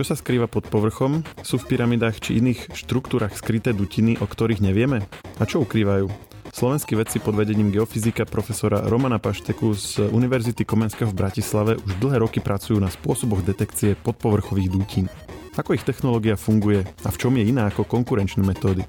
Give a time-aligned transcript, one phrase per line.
[0.00, 1.20] Čo sa skrýva pod povrchom?
[1.44, 5.04] Sú v pyramidách či iných štruktúrach skryté dutiny, o ktorých nevieme?
[5.36, 6.08] A čo ukrývajú?
[6.56, 12.16] Slovenskí vedci pod vedením geofyzika profesora Romana Pašteku z Univerzity Komenského v Bratislave už dlhé
[12.16, 15.04] roky pracujú na spôsoboch detekcie podpovrchových dutín.
[15.60, 18.88] Ako ich technológia funguje a v čom je iná ako konkurenčné metódy?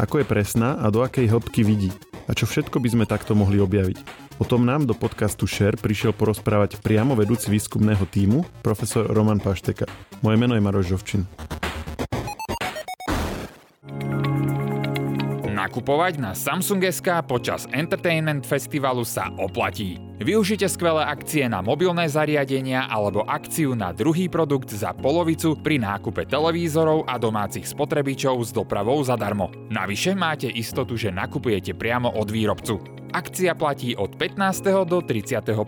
[0.00, 1.92] Ako je presná a do akej hĺbky vidí?
[2.26, 4.26] A čo všetko by sme takto mohli objaviť?
[4.36, 9.86] O tom nám do podcastu Share prišiel porozprávať priamo vedúci výskumného týmu, profesor Roman Pašteka.
[10.20, 11.22] Moje meno je Maroš Žovčin.
[15.76, 20.00] Nakupovať na Samsung SK počas Entertainment Festivalu sa oplatí.
[20.16, 26.24] Využite skvelé akcie na mobilné zariadenia alebo akciu na druhý produkt za polovicu pri nákupe
[26.32, 29.52] televízorov a domácich spotrebičov s dopravou zadarmo.
[29.68, 32.80] Navyše máte istotu, že nakupujete priamo od výrobcu.
[33.12, 34.88] Akcia platí od 15.
[34.88, 35.60] do 31.5.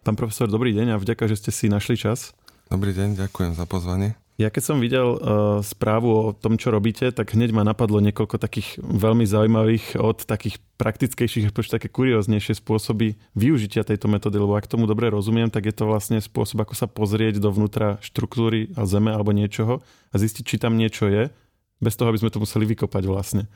[0.00, 2.32] Pán profesor, dobrý deň a vďaka, že ste si našli čas.
[2.66, 4.18] Dobrý deň, ďakujem za pozvanie.
[4.36, 8.36] Ja keď som videl uh, správu o tom, čo robíte, tak hneď ma napadlo niekoľko
[8.36, 14.68] takých veľmi zaujímavých od takých praktickejších až také kurióznejšie spôsoby využitia tejto metódy, lebo ak
[14.68, 19.08] tomu dobre rozumiem, tak je to vlastne spôsob, ako sa pozrieť dovnútra štruktúry a zeme
[19.08, 19.80] alebo niečoho
[20.12, 21.32] a zistiť, či tam niečo je,
[21.80, 23.48] bez toho, aby sme to museli vykopať vlastne.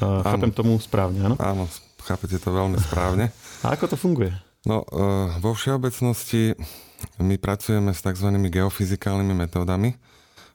[0.00, 1.36] Uh, chápem tomu správne, áno?
[1.36, 1.68] Áno,
[2.00, 3.28] chápete to veľmi správne.
[3.68, 4.32] A ako to funguje?
[4.64, 6.56] No, uh, vo všeobecnosti
[7.20, 8.28] my pracujeme s tzv.
[8.28, 9.96] geofyzikálnymi metódami.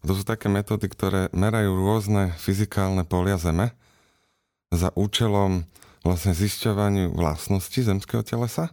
[0.06, 3.74] To sú také metódy, ktoré merajú rôzne fyzikálne polia Zeme
[4.72, 5.68] za účelom
[6.06, 8.72] vlastne zisťovaniu vlastnosti zemského telesa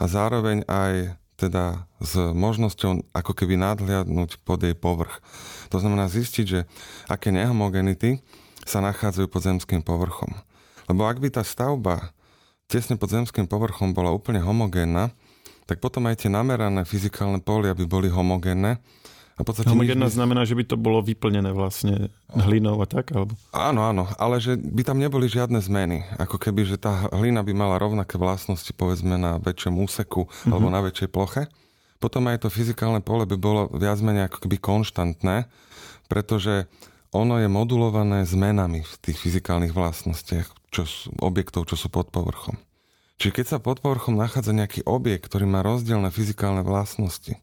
[0.00, 5.18] a zároveň aj teda s možnosťou ako keby nadhliadnúť pod jej povrch.
[5.74, 6.60] To znamená zistiť, že
[7.10, 8.22] aké nehomogenity
[8.62, 10.30] sa nachádzajú pod zemským povrchom.
[10.86, 12.14] Lebo ak by tá stavba
[12.70, 15.10] tesne pod zemským povrchom bola úplne homogénna,
[15.72, 18.76] tak potom aj tie namerané fyzikálne polia by boli homogénne.
[19.40, 20.12] A Homogénne by...
[20.12, 23.16] znamená, že by to bolo vyplnené vlastne hlinou a tak?
[23.16, 23.32] Alebo...
[23.56, 26.04] Áno, áno, ale že by tam neboli žiadne zmeny.
[26.20, 30.52] Ako keby, že tá hlina by mala rovnaké vlastnosti povedzme na väčšom úseku mm-hmm.
[30.52, 31.48] alebo na väčšej ploche.
[31.96, 35.48] Potom aj to fyzikálne pole by bolo viac menej ako keby konštantné,
[36.12, 36.68] pretože
[37.16, 42.60] ono je modulované zmenami v tých fyzikálnych vlastnostiach čo sú, objektov, čo sú pod povrchom.
[43.20, 47.38] Čiže keď sa pod povrchom nachádza nejaký objekt, ktorý má rozdielne fyzikálne vlastnosti,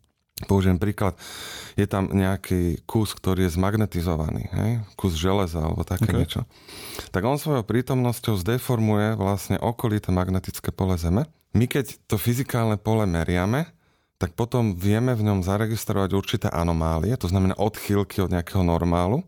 [0.47, 1.19] použijem príklad,
[1.75, 4.72] je tam nejaký kus, ktorý je zmagnetizovaný, hej?
[4.96, 6.19] kus železa alebo také okay.
[6.19, 6.41] niečo,
[7.12, 11.28] tak on svojou prítomnosťou zdeformuje vlastne okolité magnetické pole Zeme.
[11.52, 13.68] My keď to fyzikálne pole meriame,
[14.19, 19.24] tak potom vieme v ňom zaregistrovať určité anomálie, to znamená odchýlky od nejakého normálu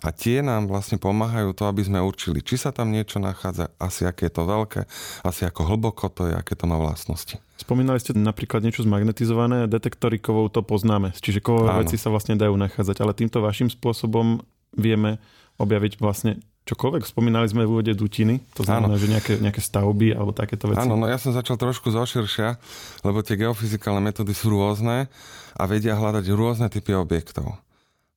[0.00, 4.08] a tie nám vlastne pomáhajú to, aby sme určili, či sa tam niečo nachádza, asi
[4.08, 4.80] aké je to veľké,
[5.24, 7.36] asi ako hlboko to je, aké to má vlastnosti.
[7.60, 12.56] Spomínali ste napríklad niečo zmagnetizované, detektory kovov to poznáme, čiže kovové veci sa vlastne dajú
[12.56, 14.40] nachádzať, ale týmto vašim spôsobom
[14.72, 15.20] vieme
[15.60, 17.02] objaviť vlastne čokoľvek.
[17.04, 19.00] Spomínali sme v úvode dutiny, to znamená, Áno.
[19.00, 20.80] že nejaké, nejaké stavby alebo takéto veci.
[20.80, 22.56] Áno, no ja som začal trošku zoširšia,
[23.04, 25.10] lebo tie geofyzikálne metódy sú rôzne
[25.56, 27.60] a vedia hľadať rôzne typy objektov.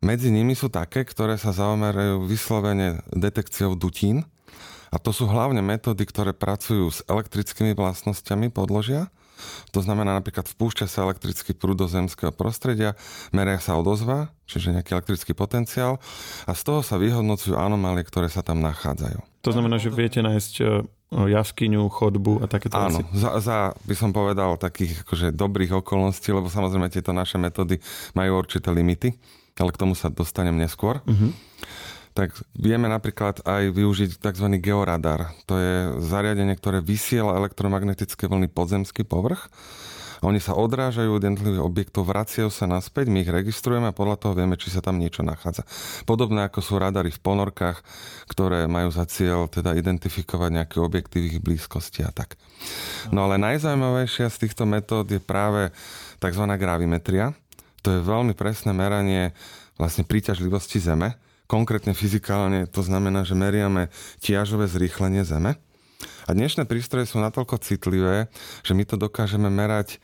[0.04, 4.28] Medzi nimi sú také, ktoré sa zaomerajú vyslovene detekciou dutín.
[4.92, 9.08] A to sú hlavne metódy, ktoré pracujú s elektrickými vlastnosťami podložia.
[9.72, 13.00] To znamená napríklad vpúšťa sa elektrický prúd do zemského prostredia,
[13.34, 15.98] meria sa odozva, čiže nejaký elektrický potenciál
[16.46, 19.20] a z toho sa vyhodnocujú anomálie, ktoré sa tam nachádzajú.
[19.44, 20.64] To znamená, že viete nájsť e,
[21.12, 23.18] jaskyňu, chodbu a takéto Áno, veci?
[23.18, 27.82] za, za, by som povedal, takých akože dobrých okolností, lebo samozrejme tieto naše metódy
[28.16, 29.18] majú určité limity
[29.58, 31.02] ale k tomu sa dostanem neskôr.
[31.06, 31.32] Uh-huh.
[32.14, 34.48] Tak vieme napríklad aj využiť tzv.
[34.62, 35.34] georadar.
[35.50, 35.74] To je
[36.06, 39.50] zariadenie, ktoré vysiela elektromagnetické vlny podzemský povrch.
[40.24, 44.34] Oni sa odrážajú od jednotlivých objektov, vraciajú sa naspäť, my ich registrujeme a podľa toho
[44.40, 45.68] vieme, či sa tam niečo nachádza.
[46.08, 47.84] Podobné ako sú radary v ponorkách,
[48.32, 52.40] ktoré majú za cieľ teda identifikovať nejaké objekty v ich blízkosti a tak.
[53.12, 55.76] No ale najzaujímavejšia z týchto metód je práve
[56.24, 56.46] tzv.
[56.56, 57.36] gravimetria.
[57.84, 59.36] To je veľmi presné meranie
[59.76, 61.20] vlastne príťažlivosti Zeme.
[61.52, 63.92] Konkrétne fyzikálne to znamená, že meriame
[64.24, 65.60] tiažové zrýchlenie Zeme.
[66.24, 68.32] A dnešné prístroje sú natoľko citlivé,
[68.64, 70.00] že my to dokážeme merať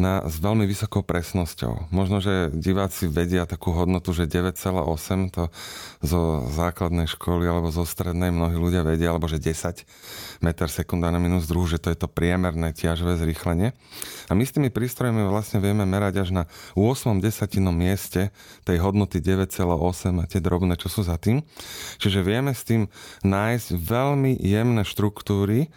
[0.00, 1.92] na, s veľmi vysokou presnosťou.
[1.92, 5.52] Možno, že diváci vedia takú hodnotu, že 9,8 to
[6.00, 9.84] zo základnej školy alebo zo strednej mnohí ľudia vedia, alebo že 10
[10.40, 13.76] m sekunda na minus druhu, že to je to priemerné ťažové zrýchlenie.
[14.26, 16.42] A my s tými prístrojmi vlastne vieme merať až na
[16.72, 18.32] 8 desatinom mieste
[18.64, 21.44] tej hodnoty 9,8 a tie drobné, čo sú za tým.
[22.00, 22.88] Čiže vieme s tým
[23.20, 25.68] nájsť veľmi jemné štruktúry,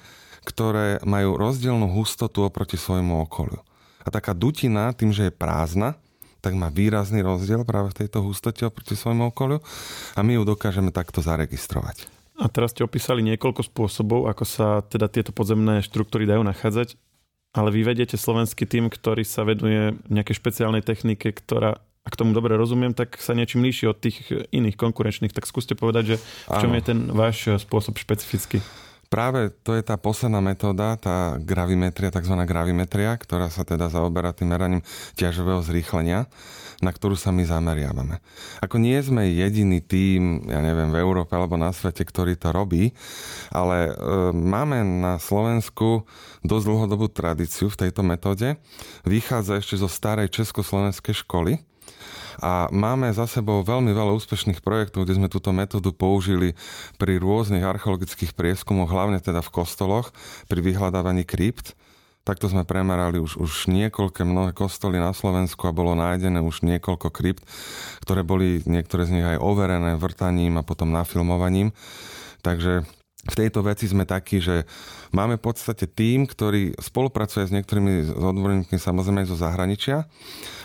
[0.48, 3.60] ktoré majú rozdielnú hustotu oproti svojmu okoliu.
[4.04, 5.96] A taká dutina, tým, že je prázdna,
[6.44, 9.64] tak má výrazný rozdiel práve v tejto hustote oproti svojmu okoliu
[10.14, 12.12] a my ju dokážeme takto zaregistrovať.
[12.36, 17.00] A teraz ste opísali niekoľko spôsobov, ako sa teda tieto podzemné štruktúry dajú nachádzať,
[17.56, 22.60] ale vy vedete slovenský tým, ktorý sa veduje nejakej špeciálnej technike, ktorá ak tomu dobre
[22.60, 25.32] rozumiem, tak sa niečím líši od tých iných konkurenčných.
[25.32, 26.16] Tak skúste povedať, že
[26.52, 26.78] v čom Áno.
[26.78, 28.60] je ten váš spôsob špecifický.
[29.14, 32.34] Práve to je tá posledná metóda, tá gravimetria, tzv.
[32.50, 34.82] gravimetria, ktorá sa teda zaoberá tým meraním
[35.14, 36.26] ťažového zrýchlenia,
[36.82, 38.26] na ktorú sa my zameriavame.
[38.66, 42.90] Ako nie sme jediný tým, ja neviem, v Európe alebo na svete, ktorý to robí,
[43.54, 46.10] ale e, máme na Slovensku
[46.42, 48.58] dosť dlhodobú tradíciu v tejto metóde.
[49.06, 51.62] Vychádza ešte zo starej československej školy,
[52.40, 56.58] a máme za sebou veľmi veľa úspešných projektov, kde sme túto metódu použili
[56.98, 60.16] pri rôznych archeologických prieskumoch, hlavne teda v kostoloch,
[60.48, 61.78] pri vyhľadávaní krypt.
[62.24, 67.12] Takto sme premerali už, už niekoľké mnohé kostoly na Slovensku a bolo nájdené už niekoľko
[67.12, 67.44] krypt,
[68.00, 71.76] ktoré boli niektoré z nich aj overené vrtaním a potom nafilmovaním.
[72.40, 72.88] Takže
[73.24, 74.68] v tejto veci sme takí, že
[75.16, 79.98] máme v podstate tým, ktorý spolupracuje s niektorými odborníkmi samozrejme aj zo zahraničia,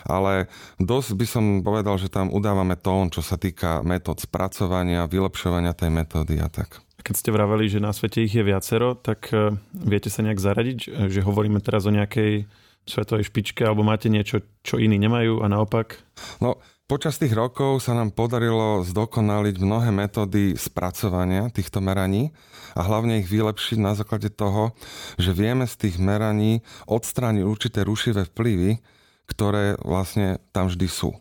[0.02, 0.50] ale
[0.82, 5.90] dosť by som povedal, že tam udávame tón, čo sa týka metód spracovania, vylepšovania tej
[5.94, 6.82] metódy a tak.
[6.98, 10.78] Keď ste vraveli, že na svete ich je viacero, tak e, viete sa nejak zaradiť,
[10.82, 12.50] e, že hovoríme teraz o nejakej
[12.90, 16.02] svetovej špičke, alebo máte niečo, čo iní nemajú a naopak?
[16.42, 16.58] No,
[16.88, 22.32] Počas tých rokov sa nám podarilo zdokonaliť mnohé metódy spracovania týchto meraní
[22.72, 24.72] a hlavne ich vylepšiť na základe toho,
[25.20, 28.80] že vieme z tých meraní odstrániť určité rušivé vplyvy,
[29.28, 31.12] ktoré vlastne tam vždy sú.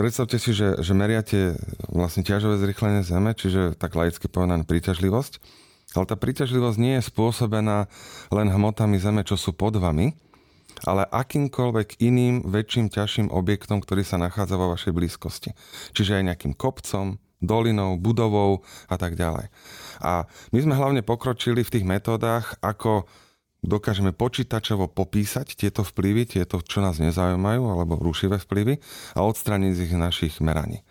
[0.00, 1.60] Predstavte si, že, že meriate
[1.92, 5.44] vlastne ťažové zrychlenie Zeme, čiže tak laicky povedané príťažlivosť,
[5.92, 7.84] ale tá príťažlivosť nie je spôsobená
[8.32, 10.16] len hmotami Zeme, čo sú pod vami,
[10.82, 15.54] ale akýmkoľvek iným väčším, ťažším objektom, ktorý sa nachádza vo vašej blízkosti.
[15.94, 19.52] Čiže aj nejakým kopcom, dolinou, budovou a tak ďalej.
[20.02, 23.06] A my sme hlavne pokročili v tých metódach, ako
[23.64, 28.80] dokážeme počítačovo popísať tieto vplyvy, tieto, čo nás nezaujímajú, alebo rušivé vplyvy
[29.16, 30.84] a odstraniť z ich našich meraní.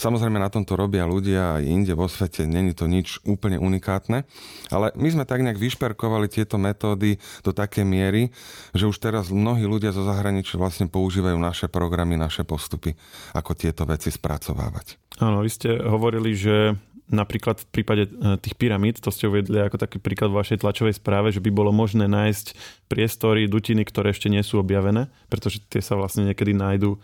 [0.00, 4.24] Samozrejme na tomto robia ľudia aj inde vo svete, není to nič úplne unikátne,
[4.72, 8.32] ale my sme tak nejak vyšperkovali tieto metódy do také miery,
[8.72, 12.96] že už teraz mnohí ľudia zo zahraničia vlastne používajú naše programy, naše postupy,
[13.36, 15.20] ako tieto veci spracovávať.
[15.20, 16.80] Áno, vy ste hovorili, že
[17.12, 20.96] napríklad v prípade e, tých pyramíd, to ste uvedli ako taký príklad v vašej tlačovej
[20.96, 22.56] správe, že by bolo možné nájsť
[22.88, 26.96] priestory, dutiny, ktoré ešte nie sú objavené, pretože tie sa vlastne niekedy nájdú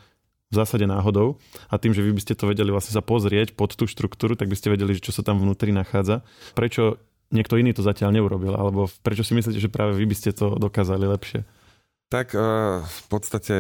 [0.50, 3.74] v zásade náhodou a tým, že vy by ste to vedeli vlastne sa pozrieť pod
[3.74, 6.22] tú štruktúru, tak by ste vedeli, čo sa tam vnútri nachádza.
[6.54, 7.02] Prečo
[7.34, 8.54] niekto iný to zatiaľ neurobil?
[8.54, 11.42] Alebo prečo si myslíte, že práve vy by ste to dokázali lepšie?
[12.06, 13.54] Tak uh, v podstate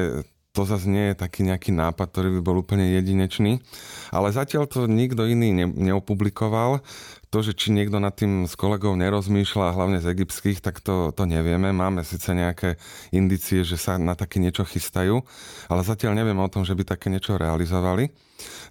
[0.56, 3.60] to zase nie je taký nejaký nápad, ktorý by bol úplne jedinečný.
[4.08, 6.80] Ale zatiaľ to nikto iný ne, neopublikoval.
[7.28, 11.28] To, že či niekto nad tým s kolegou nerozmýšľa, hlavne z egyptských, tak to, to
[11.28, 11.68] nevieme.
[11.76, 12.80] Máme síce nejaké
[13.12, 15.20] indície, že sa na také niečo chystajú,
[15.68, 18.08] ale zatiaľ nevieme o tom, že by také niečo realizovali.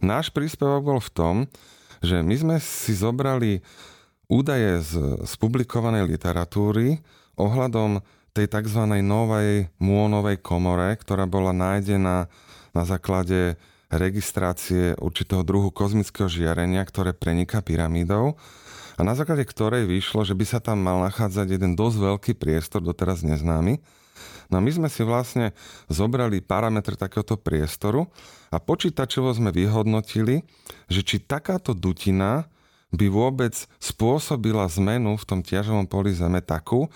[0.01, 1.35] Náš príspevok bol v tom,
[2.01, 3.61] že my sme si zobrali
[4.25, 7.05] údaje z, z publikovanej literatúry
[7.37, 8.01] ohľadom
[8.35, 8.83] tej tzv.
[8.99, 12.27] novej mônovej komore, ktorá bola nájdená
[12.75, 13.55] na základe
[13.87, 18.35] registrácie určitého druhu kozmického žiarenia, ktoré preniká pyramídou
[18.99, 22.83] a na základe ktorej vyšlo, že by sa tam mal nachádzať jeden dosť veľký priestor,
[22.83, 23.79] doteraz neznámy.
[24.51, 25.55] No a my sme si vlastne
[25.87, 28.11] zobrali parametre takéhoto priestoru
[28.51, 30.43] a počítačovo sme vyhodnotili,
[30.91, 32.51] že či takáto dutina
[32.93, 36.87] by vôbec spôsobila zmenu v tom ťažovom poli Zeme takú,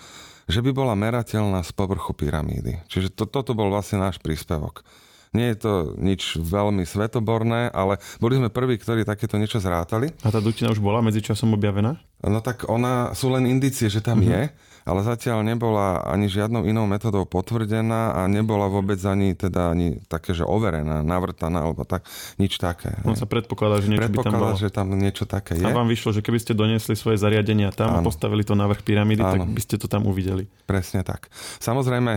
[0.50, 2.82] že by bola merateľná z povrchu pyramídy.
[2.90, 4.82] Čiže to, toto bol vlastne náš príspevok.
[5.30, 10.10] Nie je to nič veľmi svetoborné, ale boli sme prví, ktorí takéto niečo zrátali.
[10.26, 12.02] A tá dutina už bola medzičasom objavená?
[12.26, 14.34] No tak ona, sú len indície, že tam uh-huh.
[14.34, 14.42] je,
[14.84, 20.32] ale zatiaľ nebola ani žiadnou inou metodou potvrdená a nebola vôbec ani teda ani také,
[20.32, 22.08] že overená, navrtaná alebo tak,
[22.40, 22.96] nič také.
[23.04, 24.60] On sa predpokladá, že niečo predpokladá, by tam bolo.
[24.60, 25.66] že tam niečo také je.
[25.66, 28.00] A vám vyšlo, že keby ste doniesli svoje zariadenia tam Áno.
[28.00, 29.32] a postavili to na vrch pyramídy, Áno.
[29.36, 30.48] tak by ste to tam uvideli.
[30.64, 31.28] Presne tak.
[31.60, 32.12] Samozrejme,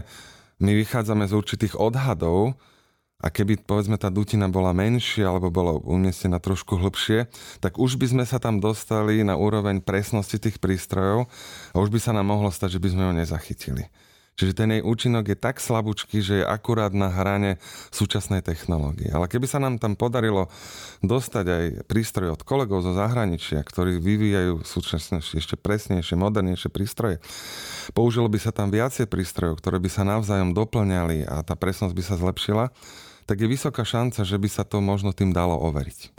[0.64, 2.56] my vychádzame z určitých odhadov,
[3.24, 7.32] a keby povedzme tá dutina bola menšia alebo bola umiestnená trošku hlbšie,
[7.64, 11.32] tak už by sme sa tam dostali na úroveň presnosti tých prístrojov
[11.72, 13.88] a už by sa nám mohlo stať, že by sme ho nezachytili.
[14.34, 17.62] Čiže ten jej účinok je tak slabúčky, že je akurát na hrane
[17.94, 19.14] súčasnej technológie.
[19.14, 20.50] Ale keby sa nám tam podarilo
[21.06, 27.22] dostať aj prístroje od kolegov zo zahraničia, ktorí vyvíjajú súčasnejšie, ešte presnejšie, modernejšie prístroje,
[27.94, 32.02] použilo by sa tam viacej prístrojov, ktoré by sa navzájom doplňali a tá presnosť by
[32.04, 32.74] sa zlepšila,
[33.24, 36.16] tak je vysoká šanca, že by sa to možno tým dalo overiť.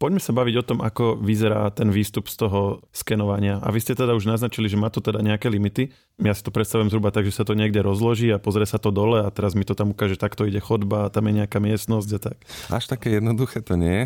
[0.00, 3.60] Poďme sa baviť o tom, ako vyzerá ten výstup z toho skenovania.
[3.60, 5.92] A vy ste teda už naznačili, že má to teda nejaké limity.
[6.16, 8.88] Ja si to predstavujem zhruba tak, že sa to niekde rozloží a pozrie sa to
[8.88, 12.10] dole a teraz mi to tam ukáže, takto ide chodba a tam je nejaká miestnosť
[12.16, 12.36] a tak.
[12.72, 14.04] Až také jednoduché to nie je.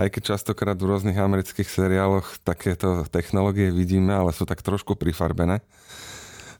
[0.00, 5.60] Aj keď častokrát v rôznych amerických seriáloch takéto technológie vidíme, ale sú tak trošku prifarbené.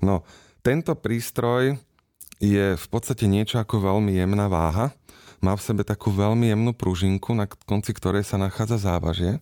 [0.04, 0.28] No,
[0.60, 1.80] tento prístroj
[2.38, 4.94] je v podstate niečo ako veľmi jemná váha,
[5.38, 9.38] má v sebe takú veľmi jemnú pružinku, na konci ktorej sa nachádza závažie.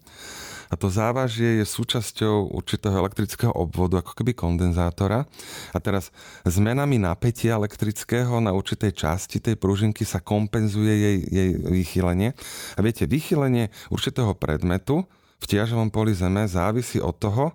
[0.66, 5.22] A to závažie je súčasťou určitého elektrického obvodu, ako keby kondenzátora.
[5.70, 6.10] A teraz
[6.42, 12.34] zmenami napätia elektrického na určitej časti tej pružinky sa kompenzuje jej, jej vychylenie.
[12.74, 15.06] A viete, vychylenie určitého predmetu
[15.38, 17.54] v ťažovom poli Zeme závisí od toho,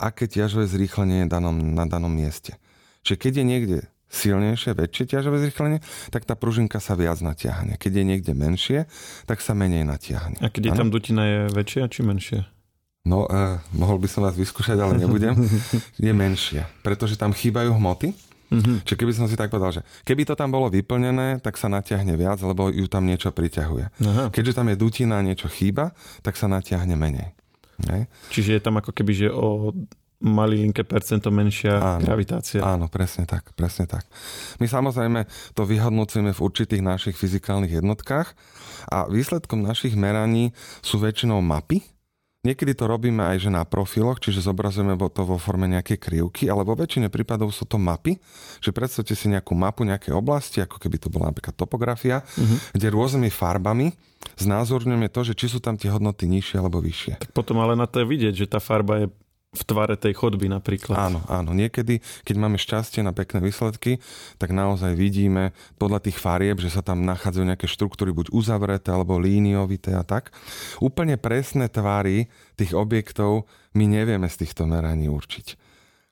[0.00, 2.56] aké ťažové zrýchlenie je danom, na danom mieste.
[3.04, 7.76] Čiže keď je niekde silnejšie, väčšie ťažové zrýchlenie, tak tá pružinka sa viac natiahne.
[7.76, 8.88] Keď je niekde menšie,
[9.28, 10.40] tak sa menej natiahne.
[10.40, 12.40] A keď je tam dutina je väčšia či menšia?
[13.08, 15.32] No, eh, mohol by som vás vyskúšať, ale nebudem.
[15.96, 18.12] je menšia, pretože tam chýbajú hmoty.
[18.48, 18.88] Mm-hmm.
[18.88, 22.16] Čiže keby som si tak povedal, že keby to tam bolo vyplnené, tak sa natiahne
[22.16, 23.92] viac, lebo ju tam niečo priťahuje.
[24.08, 24.24] Aha.
[24.32, 25.92] Keďže tam je dutina a niečo chýba,
[26.24, 27.36] tak sa natiahne menej.
[27.84, 28.08] Ne?
[28.32, 29.76] Čiže je tam ako keby, že o
[30.18, 32.58] malilinké percento menšia áno, gravitácia.
[32.58, 34.02] Áno, presne tak, presne tak.
[34.58, 38.34] My samozrejme to vyhodnocujeme v určitých našich fyzikálnych jednotkách
[38.90, 40.50] a výsledkom našich meraní
[40.82, 41.86] sú väčšinou mapy,
[42.46, 46.62] Niekedy to robíme aj že na profiloch, čiže zobrazujeme to vo forme nejakej krivky, ale
[46.62, 48.14] vo väčšine prípadov sú to mapy,
[48.62, 52.78] že predstavte si nejakú mapu nejakej oblasti, ako keby to bola napríklad topografia, uh-huh.
[52.78, 53.90] kde rôznymi farbami
[54.38, 57.26] znázorňujeme to, že či sú tam tie hodnoty nižšie alebo vyššie.
[57.26, 59.06] Tak potom ale na to je vidieť, že tá farba je
[59.48, 61.08] v tvare tej chodby napríklad.
[61.08, 61.56] Áno, áno.
[61.56, 63.96] Niekedy, keď máme šťastie na pekné výsledky,
[64.36, 69.16] tak naozaj vidíme podľa tých farieb, že sa tam nachádzajú nejaké štruktúry buď uzavreté alebo
[69.16, 70.36] líniovité a tak.
[70.84, 72.28] Úplne presné tvary
[72.60, 75.56] tých objektov my nevieme z týchto meraní určiť.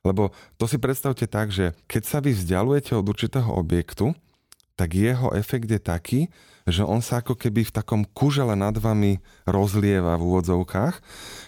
[0.00, 4.16] Lebo to si predstavte tak, že keď sa vy vzdialujete od určitého objektu,
[4.80, 6.20] tak jeho efekt je taký,
[6.66, 10.98] že on sa ako keby v takom kužele nad vami rozlieva v úvodzovkách.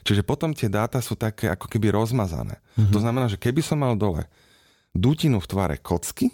[0.07, 2.63] Čiže potom tie dáta sú také ako keby rozmazané.
[2.79, 2.95] Mm-hmm.
[2.95, 4.31] To znamená, že keby som mal dole
[4.95, 6.31] dutinu v tvare kocky,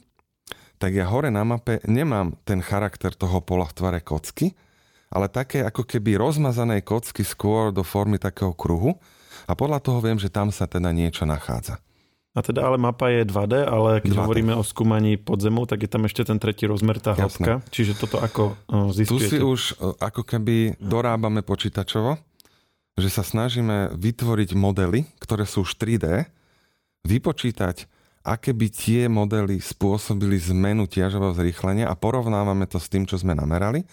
[0.76, 4.52] tak ja hore na mape nemám ten charakter toho pola v tvare kocky,
[5.08, 9.00] ale také ako keby rozmazané kocky skôr do formy takého kruhu
[9.48, 11.80] a podľa toho viem, že tam sa teda niečo nachádza.
[12.34, 14.22] A teda ale mapa je 2D, ale keď 2D.
[14.26, 17.62] hovoríme o skúmaní podzemov, tak je tam ešte ten tretí rozmer, tá hĺbka.
[17.70, 18.58] Čiže toto ako
[18.90, 19.38] zistujete?
[19.38, 22.18] Tu si už ako keby dorábame počítačovo,
[22.98, 26.26] že sa snažíme vytvoriť modely, ktoré sú už 3D,
[27.06, 27.86] vypočítať,
[28.26, 33.38] aké by tie modely spôsobili zmenu ťažového zrýchlenia a porovnávame to s tým, čo sme
[33.38, 33.86] namerali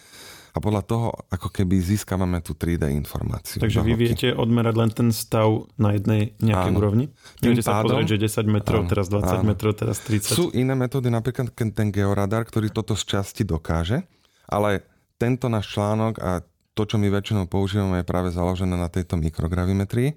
[0.52, 3.56] a podľa toho ako keby získavame tú 3D informáciu.
[3.56, 6.78] Takže vy viete odmerať len ten stav na jednej nejakej áno.
[6.78, 7.04] úrovni?
[7.40, 9.48] Viete sa pozrieť, že 10 metrov, áno, teraz 20 áno.
[9.48, 10.36] metrov, teraz 30?
[10.36, 14.04] Sú iné metódy, napríklad ten georadar, ktorý toto z časti dokáže,
[14.44, 14.84] ale
[15.16, 20.16] tento náš článok a to, čo my väčšinou používame, je práve založené na tejto mikrogravimetrii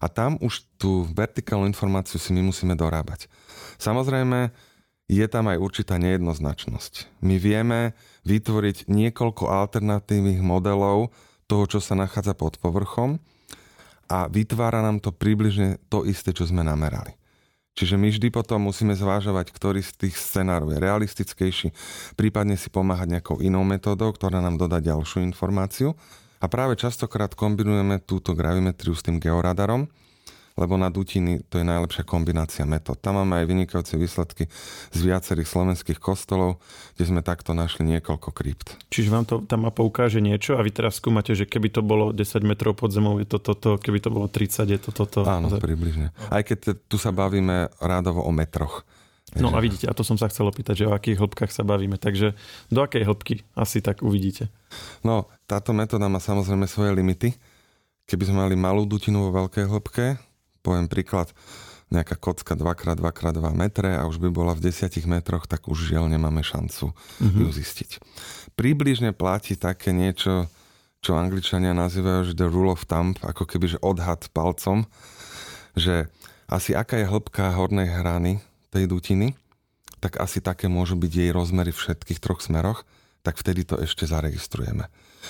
[0.00, 3.28] a tam už tú vertikálnu informáciu si my musíme dorábať.
[3.76, 4.52] Samozrejme,
[5.10, 7.18] je tam aj určitá nejednoznačnosť.
[7.26, 11.10] My vieme vytvoriť niekoľko alternatívnych modelov
[11.50, 13.18] toho, čo sa nachádza pod povrchom
[14.06, 17.18] a vytvára nám to približne to isté, čo sme namerali.
[17.74, 21.68] Čiže my vždy potom musíme zvážovať, ktorý z tých scenárov je realistickejší,
[22.14, 25.94] prípadne si pomáhať nejakou inou metódou, ktorá nám dodá ďalšiu informáciu.
[26.40, 29.86] A práve častokrát kombinujeme túto gravimetriu s tým georadarom,
[30.60, 33.00] lebo na dutiny to je najlepšia kombinácia metód.
[33.00, 34.44] Tam máme aj vynikajúce výsledky
[34.92, 36.60] z viacerých slovenských kostolov,
[37.00, 38.76] kde sme takto našli niekoľko krypt.
[38.92, 42.12] Čiže vám to, tá mapa ukáže niečo a vy teraz skúmate, že keby to bolo
[42.12, 45.24] 10 metrov pod zemou, je to toto, keby to bolo 30, je to toto.
[45.24, 46.12] Áno, približne.
[46.28, 48.84] Aj keď tu sa bavíme rádovo o metroch.
[49.38, 51.94] No a vidíte, a to som sa chcel opýtať, že o akých hĺbkach sa bavíme.
[52.02, 52.34] Takže
[52.66, 54.50] do akej hĺbky asi tak uvidíte?
[55.06, 57.38] No, táto metóda má samozrejme svoje limity.
[58.10, 60.18] Keby sme mali malú dutinu vo veľkej hĺbke,
[60.60, 61.32] poviem príklad,
[61.90, 66.40] nejaká kocka 2x2x2 metre a už by bola v 10 metroch, tak už žiaľ nemáme
[66.40, 67.40] šancu mm-hmm.
[67.42, 67.90] ju zistiť.
[68.54, 70.46] Približne platí také niečo,
[71.02, 74.86] čo angličania nazývajú, že the rule of thumb, ako keby že odhad palcom,
[75.74, 76.06] že
[76.46, 78.38] asi aká je hĺbka hornej hrany
[78.70, 79.34] tej dutiny,
[79.98, 82.86] tak asi také môžu byť jej rozmery v všetkých troch smeroch,
[83.26, 84.86] tak vtedy to ešte zaregistrujeme.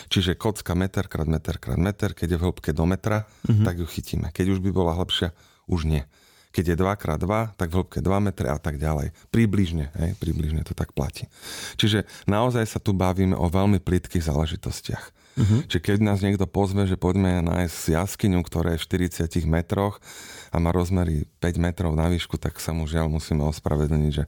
[0.09, 3.65] Čiže kocka meter krát meter krát meter, keď je v hĺbke do metra, mm-hmm.
[3.67, 4.29] tak ju chytíme.
[4.31, 5.35] Keď už by bola hĺbšia,
[5.71, 6.03] už nie.
[6.51, 9.15] Keď je 2x2, tak v hĺbke 2 metre a tak ďalej.
[9.31, 11.31] Približne, hej, približne to tak platí.
[11.79, 15.05] Čiže naozaj sa tu bavíme o veľmi plitkých záležitostiach.
[15.39, 15.63] Uh-huh.
[15.71, 20.03] Čiže keď nás niekto pozve, že poďme nájsť jaskyňu, ktorá je v 40 metroch
[20.51, 24.27] a má rozmery 5 metrov na výšku, tak sa mu žiaľ musíme ospravedlniť, že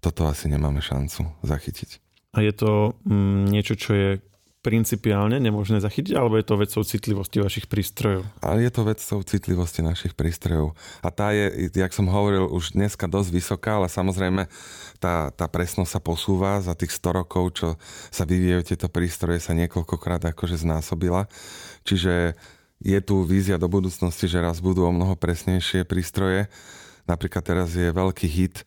[0.00, 2.00] toto asi nemáme šancu zachytiť.
[2.32, 4.08] A je to mm, niečo, čo je
[4.58, 8.26] principiálne nemožné zachytiť, alebo je to vecou citlivosti vašich prístrojov?
[8.42, 10.74] Ale je to vecou citlivosti našich prístrojov.
[10.98, 14.50] A tá je, jak som hovoril, už dneska dosť vysoká, ale samozrejme
[14.98, 17.68] tá, tá presnosť sa posúva za tých 100 rokov, čo
[18.10, 21.30] sa vyvíjajú tieto prístroje, sa niekoľkokrát akože znásobila.
[21.86, 22.34] Čiže
[22.82, 26.50] je tu vízia do budúcnosti, že raz budú o mnoho presnejšie prístroje.
[27.06, 28.66] Napríklad teraz je veľký hit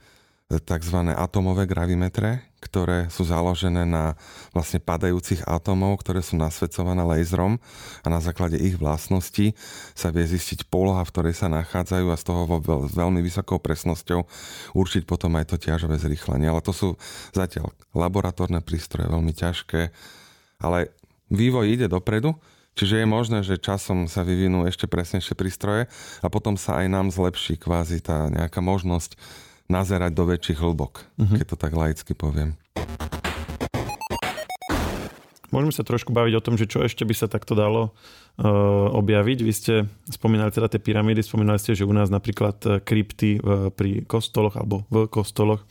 [0.51, 0.97] tzv.
[1.15, 4.13] atomové gravimetre, ktoré sú založené na
[4.53, 7.57] vlastne padajúcich atómov, ktoré sú nasvedcované laserom
[8.05, 9.57] a na základe ich vlastností
[9.97, 14.23] sa vie zistiť poloha, v ktorej sa nachádzajú a z toho vo veľmi vysokou presnosťou
[14.77, 16.47] určiť potom aj to ťažové zrýchlenie.
[16.47, 16.89] Ale to sú
[17.33, 19.89] zatiaľ laboratórne prístroje, veľmi ťažké,
[20.61, 20.93] ale
[21.33, 22.37] vývoj ide dopredu,
[22.71, 25.91] Čiže je možné, že časom sa vyvinú ešte presnejšie prístroje
[26.23, 29.19] a potom sa aj nám zlepší kvázi tá nejaká možnosť
[29.71, 31.37] nazerať do väčších hĺbok, uh-huh.
[31.39, 32.59] keď to tak laicky poviem.
[35.51, 39.39] Môžeme sa trošku baviť o tom, že čo ešte by sa takto dalo uh, objaviť.
[39.43, 39.73] Vy ste
[40.07, 44.55] spomínali teda tie pyramídy, spomínali ste, že u nás napríklad e, krypty uh, pri kostoloch
[44.55, 45.67] alebo v kostoloch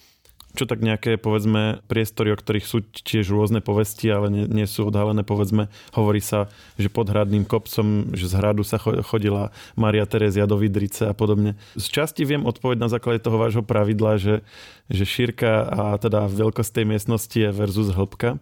[0.61, 4.93] čo tak nejaké, povedzme, priestory, o ktorých sú tiež rôzne povesti, ale nie, nie sú
[4.93, 10.45] odhalené, povedzme, hovorí sa, že pod hradným kopcom, že z hradu sa chodila Maria Terezia
[10.45, 11.57] do Vidrice a podobne.
[11.81, 14.45] Z časti viem odpoveď na základe toho vášho pravidla, že,
[14.93, 18.37] že šírka a teda veľkosť tej miestnosti je versus hĺbka,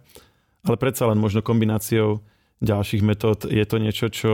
[0.67, 2.19] ale predsa len možno kombináciou
[2.59, 4.31] ďalších metód je to niečo, čo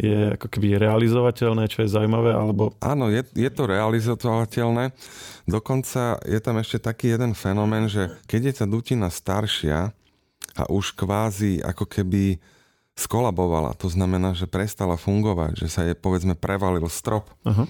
[0.00, 2.32] je ako keby realizovateľné, čo je zaujímavé?
[2.32, 2.72] Alebo...
[2.80, 4.96] Áno, je, je to realizovateľné.
[5.44, 9.92] Dokonca je tam ešte taký jeden fenomén, že keď je tá dutina staršia
[10.56, 12.40] a už kvázi ako keby
[12.92, 17.64] skolabovala, to znamená, že prestala fungovať, že sa je povedzme prevalil strop, uh-huh.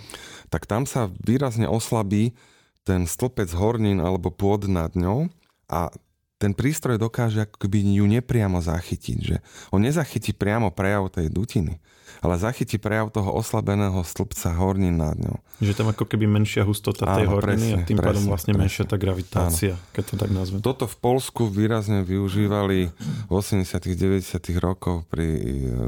[0.51, 2.35] tak tam sa výrazne oslabí
[2.83, 5.31] ten stĺpec hornín alebo pôd nad ňou
[5.71, 5.95] a
[6.43, 9.37] ten prístroj dokáže ako keby ju nepriamo zachytiť, že
[9.71, 11.79] on nezachytí priamo prejav tej dutiny,
[12.19, 15.39] ale zachytí prejav toho oslabeného stĺpca hornín nad ňou.
[15.63, 18.53] Že tam ako keby menšia hustota tej Áno, horniny presne, a tým presne, pádom vlastne
[18.59, 18.63] presne.
[18.67, 19.91] menšia tá gravitácia, Áno.
[19.95, 20.59] keď to tak nazvem.
[20.59, 22.91] Toto v Polsku výrazne využívali
[23.31, 23.63] v 80
[23.95, 25.43] 90 rokoch pri e,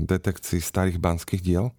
[0.06, 1.74] detekcii starých banských diel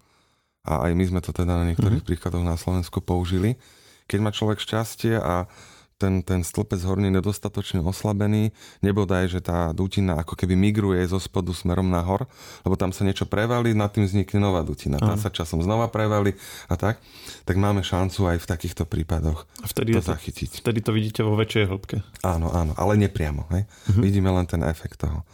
[0.68, 2.12] a aj my sme to teda na niektorých mm-hmm.
[2.12, 3.56] príkladoch na Slovensku použili.
[4.04, 5.48] Keď má človek šťastie a
[5.96, 8.52] ten, ten stĺpec horný nedostatočne oslabený,
[8.84, 12.28] nebodaj, že tá dutina ako keby migruje zo spodu smerom nahor,
[12.68, 15.00] lebo tam sa niečo prevalí, nad tým vznikne nová dutina.
[15.00, 16.36] Tá sa časom znova prevalí
[16.68, 17.00] a tak,
[17.48, 20.50] tak máme šancu aj v takýchto prípadoch a vtedy to, to zachytiť.
[20.60, 21.96] Vtedy to vidíte vo väčšej hĺbke.
[22.20, 23.48] Áno, áno, ale nepriamo.
[23.56, 23.64] Hej?
[23.64, 24.02] Uh-huh.
[24.04, 25.24] Vidíme len ten efekt toho.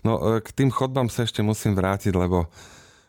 [0.00, 2.48] No e, k tým chodbám sa ešte musím vrátiť, lebo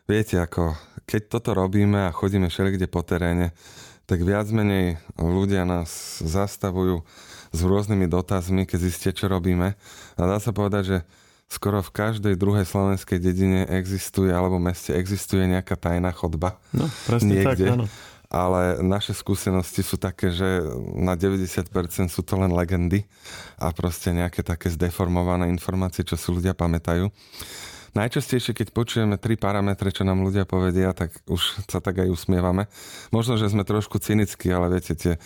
[0.04, 0.76] viete, ako
[1.08, 3.56] keď toto robíme a chodíme všelikde po teréne,
[4.12, 7.00] tak viac menej ľudia nás zastavujú
[7.48, 9.72] s rôznymi dotazmi, keď zistia, čo robíme.
[10.20, 10.98] A dá sa povedať, že
[11.48, 16.60] skoro v každej druhej slovenskej dedine existuje, alebo meste existuje nejaká tajná chodba.
[16.76, 17.64] No, presne niekde.
[17.64, 17.86] tak, áno.
[18.28, 20.60] Ale naše skúsenosti sú také, že
[20.92, 21.72] na 90%
[22.12, 23.08] sú to len legendy
[23.56, 27.08] a proste nejaké také zdeformované informácie, čo si ľudia pamätajú.
[27.92, 32.64] Najčastejšie, keď počujeme tri parametre, čo nám ľudia povedia, tak už sa tak aj usmievame.
[33.12, 35.20] Možno, že sme trošku cynickí, ale viete, tie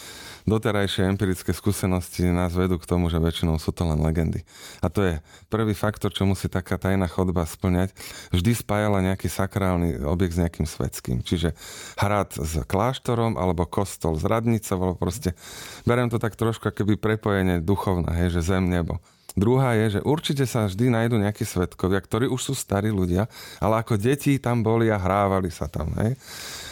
[0.50, 4.42] doterajšie empirické skúsenosti nás vedú k tomu, že väčšinou sú to len legendy.
[4.82, 5.14] A to je
[5.46, 7.94] prvý faktor, čo musí taká tajná chodba splňať.
[8.34, 11.22] Vždy spájala nejaký sakrálny objekt s nejakým svetským.
[11.22, 11.54] Čiže
[12.02, 15.38] hrad s kláštorom, alebo kostol s radnicou, alebo proste
[15.86, 18.98] beriem to tak trošku keby prepojenie duchovné, hej, že zem, nebo.
[19.36, 23.28] Druhá je, že určite sa vždy nájdú nejakí svetkovia, ktorí už sú starí ľudia,
[23.60, 25.92] ale ako deti tam boli a hrávali sa tam.
[26.00, 26.16] Hej?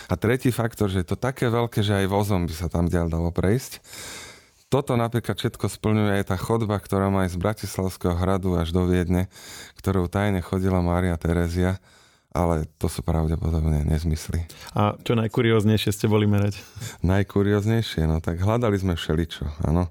[0.08, 3.12] A tretí faktor, že je to také veľké, že aj vozom by sa tam ďal
[3.12, 3.84] dalo prejsť.
[4.72, 8.88] Toto napríklad všetko splňuje aj tá chodba, ktorá má aj z Bratislavského hradu až do
[8.88, 9.28] Viedne,
[9.76, 11.76] ktorou tajne chodila Mária Terezia
[12.34, 14.42] ale to sú pravdepodobne nezmysly.
[14.74, 16.58] A čo najkurióznejšie ste boli merať?
[17.06, 19.86] Najkurióznejšie, no tak hľadali sme všeličo, áno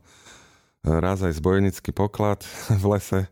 [0.83, 2.43] raz aj zbojenický poklad
[2.81, 3.21] v lese.
[3.23, 3.27] E,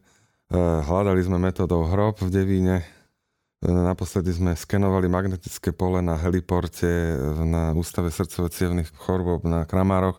[0.58, 2.78] hľadali sme metodou hrob v Devíne.
[3.62, 6.90] Naposledy sme skenovali magnetické pole na heliporte,
[7.46, 8.50] na Ústave srdcovo
[8.98, 10.18] chorôb na Kramároch.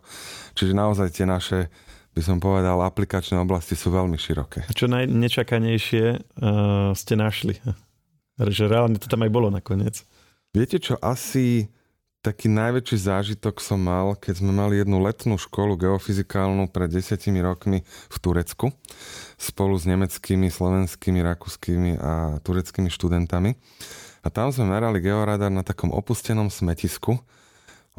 [0.55, 1.67] Čiže naozaj tie naše,
[2.15, 4.63] by som povedal, aplikačné oblasti sú veľmi široké.
[4.63, 6.05] A čo najnečakanejšie
[6.39, 7.59] uh, ste našli?
[8.39, 10.07] Že reálne to tam aj bolo nakoniec.
[10.55, 11.67] Viete čo, asi
[12.23, 17.83] taký najväčší zážitok som mal, keď sme mali jednu letnú školu geofyzikálnu pred desiatimi rokmi
[17.83, 18.71] v Turecku
[19.35, 23.59] spolu s nemeckými, slovenskými, rakúskymi a tureckými študentami.
[24.23, 27.19] A tam sme merali georadar na takom opustenom smetisku,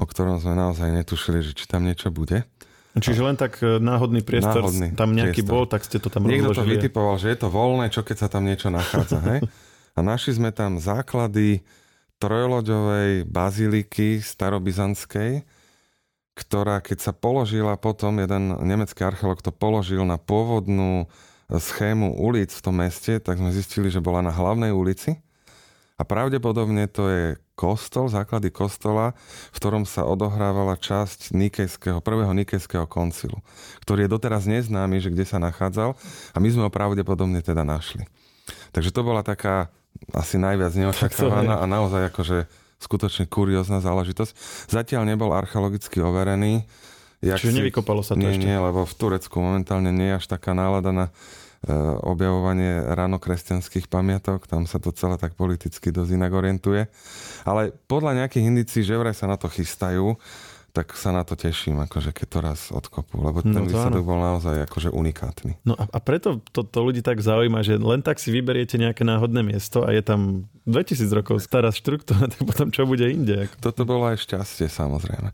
[0.01, 2.49] o ktorom sme naozaj netušili, že či tam niečo bude.
[2.97, 5.53] Čiže len tak e, náhodný priestor, náhodný tam nejaký priestor.
[5.53, 6.65] bol, tak ste to tam Niekto rozložili.
[6.65, 9.19] to vytipoval, že je to voľné, čo keď sa tam niečo nachádza.
[9.35, 9.41] hej?
[9.95, 11.61] A našli sme tam základy
[12.25, 15.45] trojloďovej baziliky starobizantskej,
[16.33, 21.05] ktorá keď sa položila potom, jeden nemecký archeolog to položil na pôvodnú
[21.53, 25.21] schému ulic v tom meste, tak sme zistili, že bola na hlavnej ulici
[25.95, 29.15] a pravdepodobne to je kostol, základy kostola,
[29.53, 33.39] v ktorom sa odohrávala časť nikejského, prvého nikejského koncilu,
[33.85, 35.95] ktorý je doteraz neznámy, že kde sa nachádzal
[36.33, 38.09] a my sme ho pravdepodobne teda našli.
[38.73, 39.71] Takže to bola taká
[40.15, 42.47] asi najviac neočakávaná a naozaj akože
[42.83, 44.33] skutočne kuriózna záležitosť.
[44.69, 46.69] Zatiaľ nebol archeologicky overený.
[47.25, 47.59] Jak Čiže si...
[47.65, 48.45] nevykopalo sa to nie, ešte?
[48.45, 51.13] Nie, lebo v Turecku momentálne nie je až taká nálada na e,
[52.05, 56.85] objavovanie ranokresťanských pamiatok, tam sa to celé tak politicky dosť inak orientuje.
[57.49, 60.21] Ale podľa nejakých indícií, že vraj sa na to chystajú,
[60.75, 64.11] tak sa na to teším, akože keď to raz odkopú, lebo ten no výsledok áno.
[64.11, 65.63] bol naozaj akože unikátny.
[65.63, 69.07] No a, a preto to, to ľudí tak zaujíma, že len tak si vyberiete nejaké
[69.07, 73.47] náhodné miesto a je tam 2000 rokov stará štruktúra, tak potom čo bude inde?
[73.47, 73.55] Ako?
[73.63, 75.31] Toto bolo aj šťastie, samozrejme.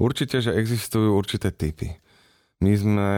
[0.00, 1.92] Určite, že existujú určité typy.
[2.58, 3.10] My sme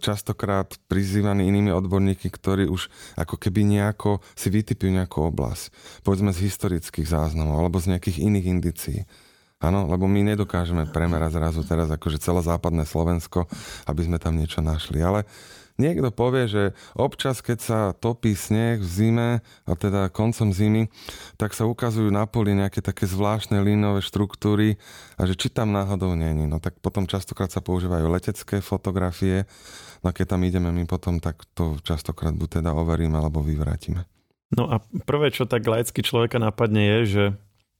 [0.00, 2.88] častokrát prizývaní inými odborníky, ktorí už
[3.20, 5.74] ako keby nejako si vytipujú nejakú oblasť.
[6.06, 9.00] Povedzme z historických záznamov alebo z nejakých iných indicií
[9.58, 13.50] Áno, lebo my nedokážeme premerať zrazu teraz akože celé západné Slovensko,
[13.90, 15.02] aby sme tam niečo našli.
[15.02, 15.26] Ale
[15.82, 16.62] niekto povie, že
[16.94, 19.30] občas, keď sa topí sneh v zime,
[19.66, 20.86] a teda koncom zimy,
[21.34, 24.78] tak sa ukazujú na poli nejaké také zvláštne línové štruktúry
[25.18, 26.46] a že či tam náhodou není.
[26.46, 29.42] No tak potom častokrát sa používajú letecké fotografie,
[30.06, 34.06] no keď tam ideme my potom, tak to častokrát buď teda overíme alebo vyvrátime.
[34.54, 37.24] No a prvé, čo tak laicky človeka napadne je, že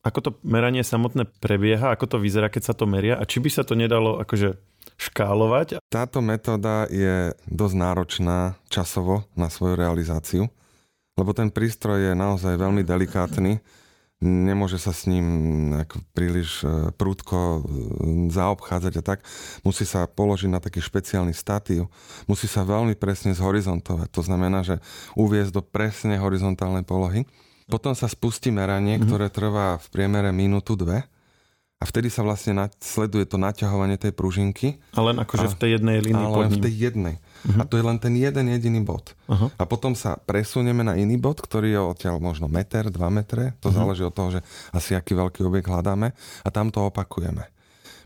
[0.02, 3.50] ako to meranie samotné prebieha, ako to vyzerá, keď sa to meria a či by
[3.50, 4.54] sa to nedalo akože
[4.98, 5.82] škálovať?
[5.90, 8.38] Táto metóda je dosť náročná
[8.70, 10.50] časovo na svoju realizáciu,
[11.14, 13.62] lebo ten prístroj je naozaj veľmi delikátny.
[14.18, 15.70] Nemôže sa s ním
[16.11, 17.61] príliš e, prúdko e,
[18.34, 19.22] zaobchádzať a tak.
[19.62, 21.87] Musí sa položiť na taký špeciálny statív.
[22.26, 24.11] Musí sa veľmi presne zhorizontovať.
[24.11, 24.82] To znamená, že
[25.14, 27.30] uviezť do presne horizontálnej polohy.
[27.68, 29.07] Potom sa spustí meranie, mm-hmm.
[29.07, 31.04] ktoré trvá v priemere minútu, dve.
[31.78, 34.83] A vtedy sa vlastne sleduje to naťahovanie tej pružinky.
[34.98, 37.14] A len akože a, v tej jednej línii Ale len v tej jednej.
[37.46, 37.62] Uh-huh.
[37.62, 39.14] A to je len ten jeden jediný bod.
[39.31, 39.46] Uh-huh.
[39.54, 43.54] A potom sa presunieme na iný bod, ktorý je odtiaľ možno meter, dva metre.
[43.62, 43.78] To uh-huh.
[43.78, 44.40] záleží od toho, že
[44.74, 46.11] asi aký veľký objekt hľadáme.
[46.42, 47.46] A tam to opakujeme.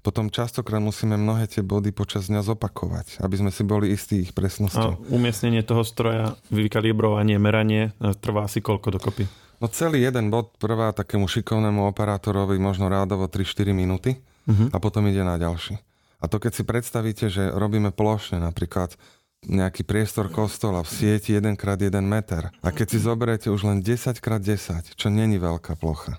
[0.04, 4.34] Potom častokrát musíme mnohé tie body počas dňa zopakovať, aby sme si boli istí ich
[4.36, 4.98] presnosťou.
[4.98, 9.24] A umiestnenie toho stroja, vykalibrovanie, meranie trvá asi koľko dokopy?
[9.62, 14.74] No celý jeden bod trvá takému šikovnému operátorovi možno rádovo 3-4 minúty uh-huh.
[14.74, 15.78] a potom ide na ďalší.
[16.18, 18.98] A to keď si predstavíte, že robíme plošne napríklad
[19.46, 25.06] nejaký priestor kostola v sieti 1x1 meter a keď si zoberiete už len 10x10, čo
[25.14, 26.18] není veľká plocha,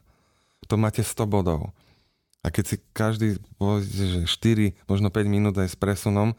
[0.68, 1.76] to máte 100 bodov.
[2.44, 6.36] A keď si každý poviete, že 4, možno 5 minút aj s presunom,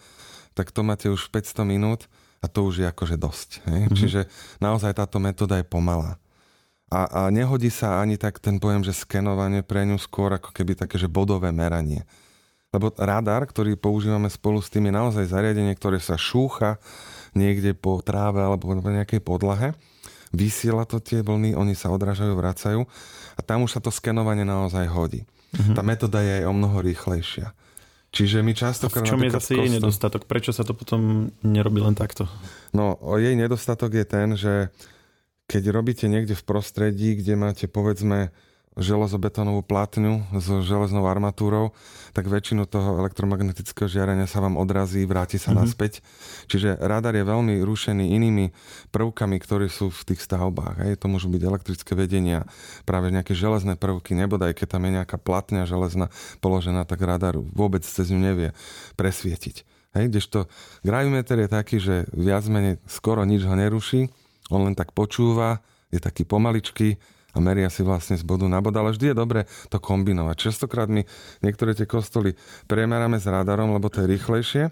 [0.52, 2.08] tak to máte už 500 minút
[2.44, 3.64] a to už je akože dosť.
[3.64, 3.80] Hej?
[3.88, 3.96] Mm-hmm.
[3.96, 4.20] Čiže
[4.60, 6.20] naozaj táto metóda je pomalá.
[6.94, 10.78] A, a nehodí sa ani tak ten pojem, že skenovanie pre ňu skôr ako keby
[10.78, 12.06] také, že bodové meranie.
[12.70, 16.78] Lebo radar, ktorý používame spolu s tým, je naozaj zariadenie, ktoré sa šúcha
[17.34, 19.74] niekde po tráve alebo po nejakej podlahe.
[20.30, 22.86] Vysiela to tie vlny, oni sa odrážajú, vracajú
[23.34, 25.26] a tam už sa to skenovanie naozaj hodí.
[25.54, 25.74] Mm-hmm.
[25.74, 27.54] Tá metóda je aj o mnoho rýchlejšia.
[28.14, 28.86] Čiže my často...
[28.86, 30.30] v čom je zase jej nedostatok?
[30.30, 32.30] Prečo sa to potom nerobí len takto?
[32.70, 34.70] No, jej nedostatok je ten, že
[35.46, 38.32] keď robíte niekde v prostredí, kde máte povedzme
[38.74, 41.70] železobetónovú platňu s železnou armatúrou,
[42.10, 45.62] tak väčšinu toho elektromagnetického žiarenia sa vám odrazí, vráti sa mm-hmm.
[45.62, 46.02] naspäť.
[46.50, 48.50] Čiže radar je veľmi rušený inými
[48.90, 50.82] prvkami, ktoré sú v tých stavbách.
[50.82, 50.92] Hej.
[51.02, 52.50] To môžu byť elektrické vedenia,
[52.82, 56.10] práve nejaké železné prvky, nebodaj keď tam je nejaká platňa železná
[56.42, 58.50] položená, tak radar vôbec cez ňu nevie
[58.98, 59.62] presvietiť.
[59.94, 60.50] Hej, kdežto
[60.82, 64.10] gravimeter je taký, že viac menej skoro nič ho neruší,
[64.52, 66.98] on len tak počúva, je taký pomaličký
[67.34, 70.36] a meria si vlastne z bodu na bod, ale vždy je dobre to kombinovať.
[70.50, 71.02] Častokrát my
[71.42, 72.38] niektoré tie kostoly
[72.70, 74.62] premeráme s radarom, lebo to je rýchlejšie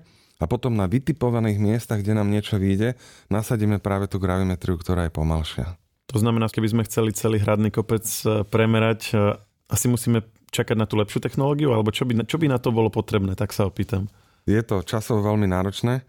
[0.43, 2.99] a potom na vytipovaných miestach, kde nám niečo vyjde,
[3.31, 5.79] nasadíme práve tú gravimetriu, ktorá je pomalšia.
[6.11, 9.39] To znamená, keby sme chceli celý hradný kopec e, premerať, e,
[9.71, 12.93] asi musíme čakať na tú lepšiu technológiu, alebo čo by, čo by na to bolo
[12.93, 14.13] potrebné, tak sa opýtam.
[14.45, 16.05] Je to časovo veľmi náročné.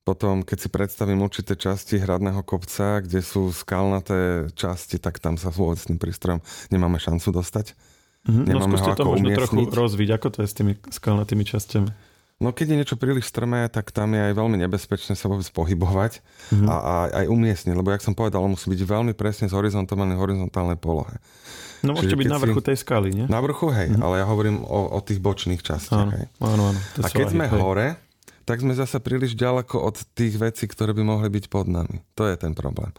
[0.00, 5.52] Potom, keď si predstavím určité časti hradného kopca, kde sú skalnaté časti, tak tam sa
[5.52, 6.40] vôbec tým prístrojom
[6.72, 7.76] nemáme šancu dostať.
[8.24, 8.44] Mm-hmm.
[8.48, 9.36] No skúste to možno umiestniť.
[9.36, 11.90] trochu rozviť, ako to je s tými skalnatými častiami.
[12.40, 16.24] No keď je niečo príliš strmé, tak tam je aj veľmi nebezpečné sa vôbec pohybovať
[16.24, 16.68] mm-hmm.
[16.72, 20.80] a, a aj umiestniť, lebo jak som povedal, musí byť veľmi presne zhorizontovaný v horizontálnej
[20.80, 21.20] polohe.
[21.84, 22.66] No môžete byť na vrchu si...
[22.72, 23.26] tej skaly, nie?
[23.28, 24.04] Na vrchu, hej, mm-hmm.
[24.04, 26.08] ale ja hovorím o, o tých bočných častiach.
[26.08, 26.24] Áno, hej.
[26.40, 26.80] áno, áno.
[27.04, 27.60] A keď sme hej.
[27.60, 27.86] hore,
[28.44, 32.02] tak sme zase príliš ďaleko od tých vecí, ktoré by mohli byť pod nami.
[32.16, 32.90] To je ten problém.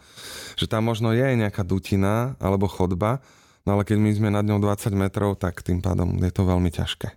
[0.56, 3.20] Že tam možno je nejaká dutina alebo chodba,
[3.66, 6.70] no ale keď my sme nad ňou 20 metrov, tak tým pádom je to veľmi
[6.70, 7.08] ťažké.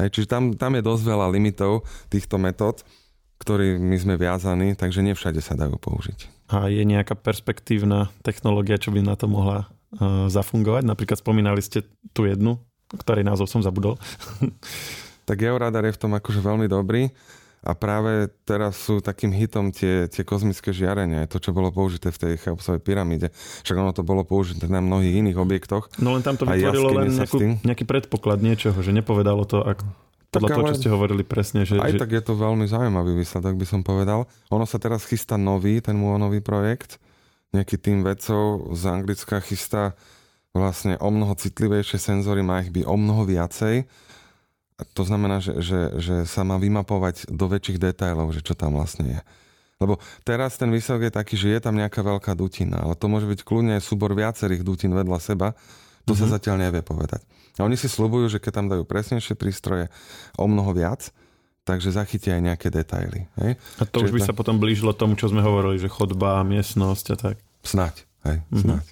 [0.00, 2.80] Hej, čiže tam, tam je dosť veľa limitov týchto metód,
[3.40, 6.48] ktorými sme viazaní, takže nie všade sa dajú použiť.
[6.52, 10.88] A je nejaká perspektívna technológia, čo by na to mohla uh, zafungovať?
[10.88, 11.84] Napríklad spomínali ste
[12.16, 12.60] tú jednu,
[12.96, 14.00] ktorej názov som zabudol.
[15.28, 17.12] tak Georadar je v tom akože veľmi dobrý.
[17.60, 22.16] A práve teraz sú takým hitom tie, tie kozmické žiarenia, to, čo bolo použité v
[22.16, 23.28] tej Cheopsovej pyramíde.
[23.68, 25.92] Však ono to bolo použité na mnohých iných objektoch.
[26.00, 29.84] No len tam to vytvorilo len nejakú, nejaký predpoklad niečoho, že nepovedalo to, ak,
[30.32, 31.68] podľa tak toho, čo ste hovorili presne.
[31.68, 32.00] Že, aj že...
[32.00, 34.24] tak je to veľmi zaujímavý výsledok, by som povedal.
[34.48, 36.96] Ono sa teraz chystá nový, ten muonový projekt.
[37.52, 39.92] Nejaký tým vedcov z Anglicka chystá
[40.56, 43.84] vlastne o mnoho citlivejšie senzory, má ich byť o mnoho viacej
[44.94, 49.18] to znamená, že, že, že sa má vymapovať do väčších detailov, že čo tam vlastne
[49.18, 49.20] je.
[49.80, 49.96] Lebo
[50.28, 53.40] teraz ten výsledok je taký, že je tam nejaká veľká dutina, ale to môže byť
[53.40, 55.56] kľudne súbor viacerých dutín vedľa seba,
[56.04, 56.20] to mm-hmm.
[56.20, 56.32] sa mhm.
[56.36, 57.24] zatiaľ nevie povedať.
[57.56, 59.88] A oni si slúbujú, že keď tam dajú presnejšie prístroje
[60.36, 61.12] o mnoho viac,
[61.64, 63.28] takže zachytia aj nejaké detaily.
[63.40, 63.60] Hej?
[63.80, 64.28] A to Čiže už by to...
[64.28, 67.36] sa potom blížilo tomu, čo sme hovorili, že chodba, miestnosť a tak.
[67.60, 68.64] Snaď, hej, mm-hmm.
[68.64, 68.86] snaď.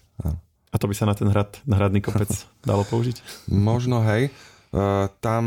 [0.69, 2.29] A to by sa na ten hrad, na hradný kopec
[2.69, 3.49] dalo použiť?
[3.49, 4.29] Možno, hej.
[5.25, 5.45] Tam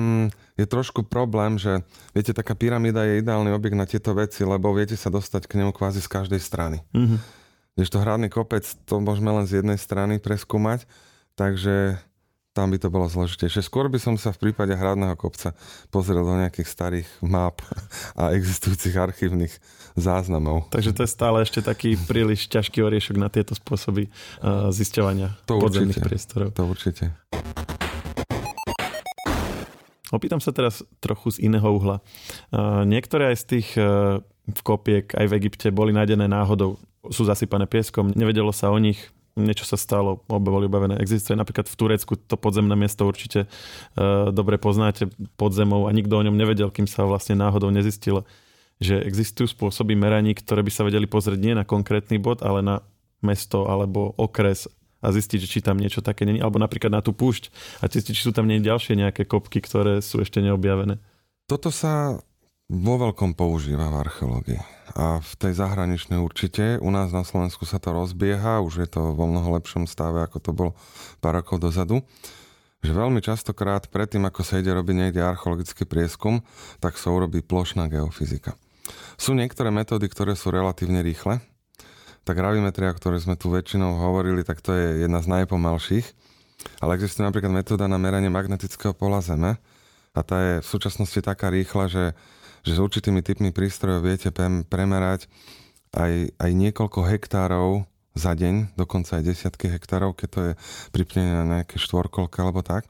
[0.58, 4.98] je trošku problém, že viete, taká pyramída je ideálny objekt na tieto veci, lebo viete
[4.98, 6.82] sa dostať k nemu kvázi z každej strany.
[6.94, 7.20] Mm-hmm.
[7.78, 10.84] Kdežto hradný kopec, to môžeme len z jednej strany preskúmať,
[11.40, 12.02] takže
[12.52, 13.64] tam by to bolo zložitejšie.
[13.64, 15.56] Skôr by som sa v prípade hradného kopca
[15.88, 17.64] pozrel do nejakých starých map
[18.20, 19.56] a existujúcich archívnych
[19.96, 20.68] záznamov.
[20.68, 24.12] Takže to je stále ešte taký príliš ťažký oriešok na tieto spôsoby
[24.44, 26.48] uh, zisťovania to podzemných určite, priestorov.
[26.52, 27.04] To určite.
[30.12, 32.04] Opýtam sa teraz trochu z iného uhla.
[32.84, 34.20] Niektoré aj z tých e,
[34.60, 36.76] kopiek aj v Egypte boli nájdené náhodou,
[37.10, 39.00] sú zasypané pieskom, nevedelo sa o nich,
[39.40, 41.00] niečo sa stalo, obe boli obavené.
[41.00, 45.08] Existuje napríklad v Turecku to podzemné miesto určite uh, dobre poznáte
[45.40, 48.28] pod zemou a nikto o ňom nevedel, kým sa vlastne náhodou nezistilo,
[48.84, 52.76] že existujú spôsoby meraní, ktoré by sa vedeli pozrieť nie na konkrétny bod, ale na
[53.24, 54.68] mesto alebo okres
[55.02, 57.50] a zistiť, či tam niečo také není, alebo napríklad na tú púšť
[57.82, 61.02] a zistiť, či sú tam nie ďalšie nejaké kopky, ktoré sú ešte neobjavené.
[61.50, 62.22] Toto sa
[62.72, 64.62] vo veľkom používa v archeológii.
[64.96, 66.80] A v tej zahraničnej určite.
[66.80, 70.38] U nás na Slovensku sa to rozbieha, už je to vo mnoho lepšom stave, ako
[70.40, 70.72] to bolo
[71.20, 72.00] pár rokov dozadu.
[72.80, 76.42] Že veľmi častokrát predtým, ako sa ide robiť niekde archeologický prieskum,
[76.80, 78.56] tak sa urobí plošná geofyzika.
[79.20, 81.44] Sú niektoré metódy, ktoré sú relatívne rýchle,
[82.22, 86.08] tá gravimetria, o ktorej sme tu väčšinou hovorili, tak to je jedna z najpomalších.
[86.78, 89.58] Ale existuje napríklad metóda na meranie magnetického pola Zeme
[90.14, 92.06] a tá je v súčasnosti taká rýchla, že,
[92.62, 94.30] že s určitými typmi prístrojov viete
[94.70, 95.26] premerať
[95.98, 100.54] aj, aj niekoľko hektárov za deň, dokonca aj desiatky hektárov, keď to je
[100.92, 102.86] pripnené na nejaké štvorkolky alebo tak.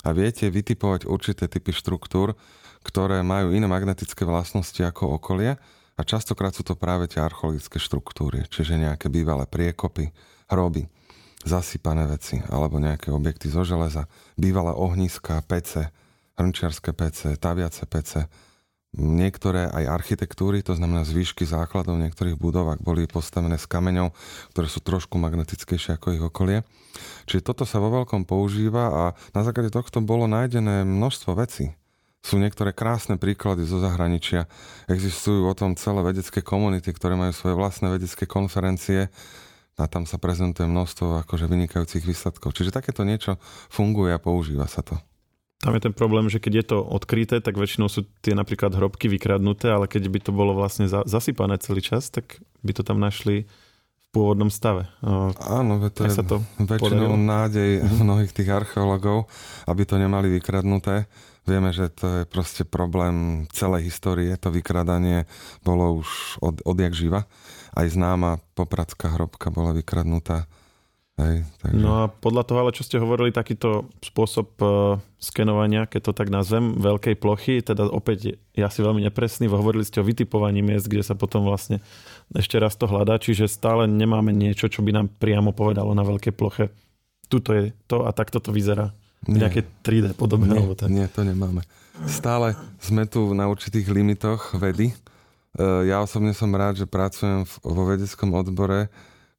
[0.00, 2.32] A viete vytipovať určité typy štruktúr,
[2.80, 5.60] ktoré majú iné magnetické vlastnosti ako okolie
[6.00, 10.08] a častokrát sú to práve tie archeologické štruktúry, čiže nejaké bývalé priekopy,
[10.48, 10.88] hroby,
[11.44, 14.08] zasypané veci alebo nejaké objekty zo železa,
[14.40, 15.92] bývalé ohniska, pece,
[16.40, 18.32] hrnčiarské pece, taviace pece,
[18.96, 24.16] niektoré aj architektúry, to znamená zvýšky základov niektorých budov, ak boli postavené z kameňov,
[24.56, 26.58] ktoré sú trošku magnetickejšie ako ich okolie.
[27.28, 29.02] Čiže toto sa vo veľkom používa a
[29.36, 31.76] na základe tohto bolo nájdené množstvo vecí.
[32.20, 34.44] Sú niektoré krásne príklady zo zahraničia.
[34.92, 39.08] Existujú o tom celé vedecké komunity, ktoré majú svoje vlastné vedecké konferencie
[39.80, 42.52] a tam sa prezentuje množstvo akože vynikajúcich výsledkov.
[42.52, 43.40] Čiže takéto niečo
[43.72, 45.00] funguje a používa sa to.
[45.60, 49.12] Tam je ten problém, že keď je to odkryté, tak väčšinou sú tie napríklad hrobky
[49.12, 53.44] vykradnuté, ale keď by to bolo vlastne zasypané celý čas, tak by to tam našli
[53.44, 54.88] v pôvodnom stave.
[55.04, 57.16] Áno, to je sa to väčšinou podarilo?
[57.20, 59.28] nádej mnohých tých archeológov,
[59.68, 61.04] aby to nemali vykradnuté.
[61.50, 64.30] Vieme, že to je proste problém celej histórie.
[64.38, 65.26] To vykradanie
[65.66, 67.26] bolo už od, odjak živa.
[67.74, 70.46] Aj známa popradská hrobka bola vykradnutá
[71.20, 71.76] Hej, takže...
[71.76, 76.32] No a podľa toho, ale čo ste hovorili, takýto spôsob uh, skenovania, keď to tak
[76.32, 81.04] nazvem, veľkej plochy, teda opäť je asi veľmi nepresný, hovorili ste o vytipovaní miest, kde
[81.04, 81.84] sa potom vlastne
[82.32, 86.32] ešte raz to hľadá, čiže stále nemáme niečo, čo by nám priamo povedalo na veľkej
[86.32, 86.72] ploche.
[87.28, 88.96] Tuto je to a takto to vyzerá.
[89.28, 89.44] Nie.
[89.44, 90.56] Nejaké 3D podobné.
[90.56, 90.88] Nie, tak.
[90.88, 91.60] nie, to nemáme.
[92.08, 94.92] Stále sme tu na určitých limitoch vedy.
[94.92, 94.94] E,
[95.84, 98.88] ja osobne som rád, že pracujem vo vedeckom odbore,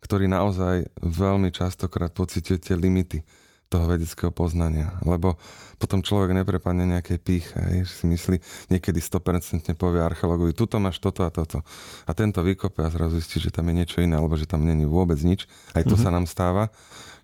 [0.05, 3.25] ktorý naozaj veľmi častokrát pociťujete limity
[3.71, 4.99] toho vedeckého poznania.
[5.07, 5.39] Lebo
[5.79, 10.99] potom človek neprepadne nejakej píche, hej, že si myslí, niekedy 100% povie archeologovi, tuto máš
[10.99, 11.63] toto a toto.
[12.05, 14.83] A tento vykope a zrazu zistí, že tam je niečo iné, alebo že tam není
[14.83, 15.47] vôbec nič.
[15.71, 16.03] Aj to mm-hmm.
[16.03, 16.67] sa nám stáva.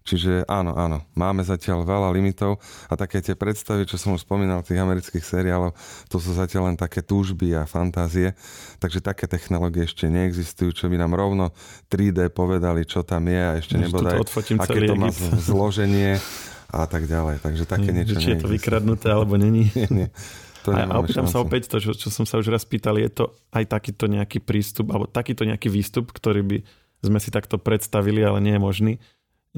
[0.07, 4.63] Čiže áno, áno, máme zatiaľ veľa limitov a také tie predstavy, čo som už spomínal
[4.63, 5.75] tých amerických seriálov,
[6.07, 8.31] to sú zatiaľ len také túžby a fantázie,
[8.79, 11.51] takže také technológie ešte neexistujú, čo by nám rovno
[11.91, 14.23] 3D povedali, čo tam je a ešte nebodaj,
[14.63, 15.11] aké to má
[15.51, 16.23] zloženie
[16.71, 17.43] a tak ďalej.
[17.43, 19.67] Takže také niečo Či je to vykradnuté alebo není.
[19.77, 20.07] nie, nie.
[20.63, 23.11] To a, a opýtam sa opäť to, čo, čo som sa už raz pýtal, je
[23.11, 26.57] to aj takýto nejaký prístup, alebo takýto nejaký výstup, ktorý by
[27.03, 28.93] sme si takto predstavili, ale nie je možný,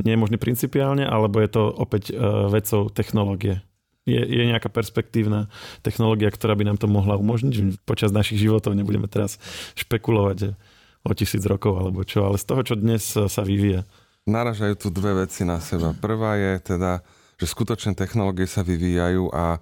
[0.06, 3.62] nie je principiálne, alebo je to opäť uh, vecou technológie?
[4.08, 5.52] Je, je nejaká perspektívna
[5.86, 8.74] technológia, ktorá by nám to mohla umožniť že počas našich životov?
[8.74, 9.38] Nebudeme teraz
[9.78, 10.58] špekulovať
[11.06, 13.86] o tisíc rokov alebo čo, ale z toho, čo dnes sa vyvíja.
[14.26, 15.94] Naražajú tu dve veci na seba.
[15.94, 17.06] Prvá je teda,
[17.38, 19.62] že skutočné technológie sa vyvíjajú a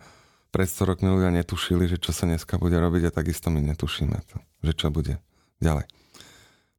[0.49, 4.17] pred 100 rokmi ľudia netušili, že čo sa dneska bude robiť a takisto my netušíme
[4.31, 5.19] to, že čo bude
[5.59, 5.85] ďalej.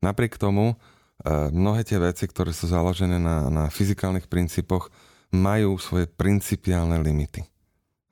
[0.00, 4.92] Napriek tomu E, mnohé tie veci, ktoré sú založené na, na fyzikálnych princípoch,
[5.35, 7.44] majú svoje principiálne limity.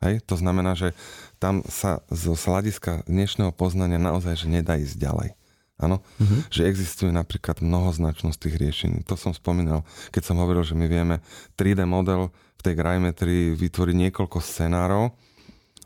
[0.04, 0.20] Hej?
[0.28, 0.92] To znamená, že
[1.40, 5.30] tam sa zo hľadiska dnešného poznania naozaj že nedá ísť ďalej.
[5.76, 6.48] Áno, mm-hmm.
[6.48, 8.98] že existuje napríklad mnohoznačnosť tých riešení.
[9.12, 11.20] To som spomínal, keď som hovoril, že my vieme
[11.60, 15.12] 3D model v tej grajometrii vytvoriť niekoľko scenárov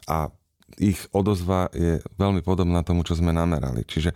[0.07, 0.31] a
[0.79, 3.83] ich odozva je veľmi podobná tomu, čo sme namerali.
[3.83, 4.15] Čiže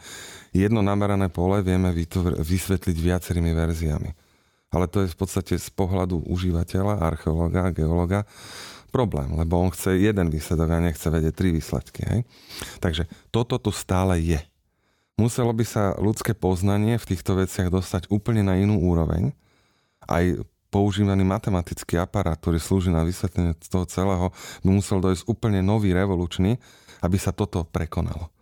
[0.55, 1.91] jedno namerané pole vieme
[2.39, 4.11] vysvetliť viacerými verziami.
[4.75, 8.27] Ale to je v podstate z pohľadu užívateľa, archeológa, geológa
[8.95, 12.07] problém, lebo on chce jeden výsledok a nechce vedieť tri výsledky.
[12.07, 12.21] Hej?
[12.79, 14.39] Takže toto tu stále je.
[15.15, 19.31] Muselo by sa ľudské poznanie v týchto veciach dostať úplne na inú úroveň.
[20.07, 20.27] Aj
[20.75, 24.35] používaný matematický aparát, ktorý slúži na vysvetlenie toho celého,
[24.67, 26.59] by musel dojsť úplne nový, revolučný,
[26.99, 28.35] aby sa toto prekonalo.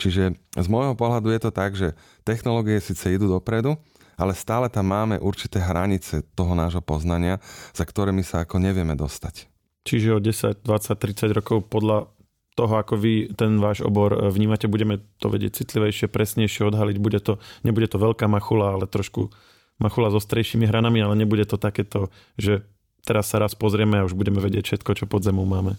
[0.00, 1.92] Čiže z môjho pohľadu je to tak, že
[2.24, 3.76] technológie síce idú dopredu,
[4.16, 7.36] ale stále tam máme určité hranice toho nášho poznania,
[7.76, 9.52] za ktoré my sa ako nevieme dostať.
[9.84, 12.08] Čiže o 10, 20, 30 rokov podľa
[12.56, 16.96] toho, ako vy ten váš obor vnímate, budeme to vedieť citlivejšie, presnejšie odhaliť.
[16.96, 19.28] Bude to, nebude to veľká machula, ale trošku
[19.76, 22.08] machula s ostrejšími hranami, ale nebude to takéto,
[22.40, 22.64] že
[23.04, 25.78] teraz sa raz pozrieme a už budeme vedieť všetko, čo pod zemou máme.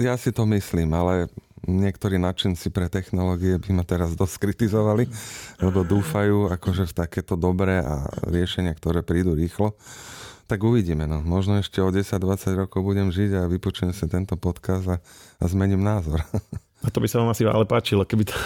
[0.00, 1.28] Ja si to myslím, ale
[1.68, 5.04] niektorí nadšenci pre technológie by ma teraz dosť kritizovali,
[5.60, 9.76] lebo dúfajú akože v takéto dobré a riešenia, ktoré prídu rýchlo.
[10.46, 11.20] Tak uvidíme, no.
[11.20, 14.96] Možno ešte o 10-20 rokov budem žiť a vypočujem si tento podkaz a,
[15.42, 16.24] a zmením názor.
[16.84, 18.36] A to by sa vám asi ale páčilo, keby to,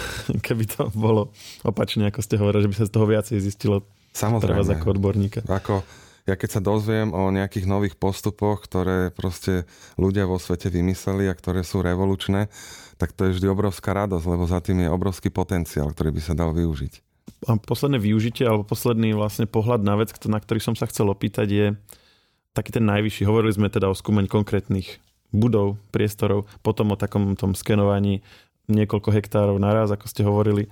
[0.47, 1.29] keby to bolo
[1.67, 4.55] opačne, ako ste hovorili, že by sa z toho viacej zistilo Samozrejme.
[4.55, 5.39] Pre vás ako odborníka.
[5.47, 5.81] Ako,
[6.27, 11.33] ja keď sa dozviem o nejakých nových postupoch, ktoré proste ľudia vo svete vymysleli a
[11.33, 12.51] ktoré sú revolučné,
[12.99, 16.33] tak to je vždy obrovská radosť, lebo za tým je obrovský potenciál, ktorý by sa
[16.37, 16.93] dal využiť.
[17.49, 21.47] A posledné využitie, alebo posledný vlastne pohľad na vec, na ktorý som sa chcel opýtať,
[21.49, 21.67] je
[22.53, 23.25] taký ten najvyšší.
[23.25, 28.21] Hovorili sme teda o skúmaní konkrétnych budov, priestorov, potom o takom tom skenovaní
[28.69, 30.67] niekoľko hektárov naraz, ako ste hovorili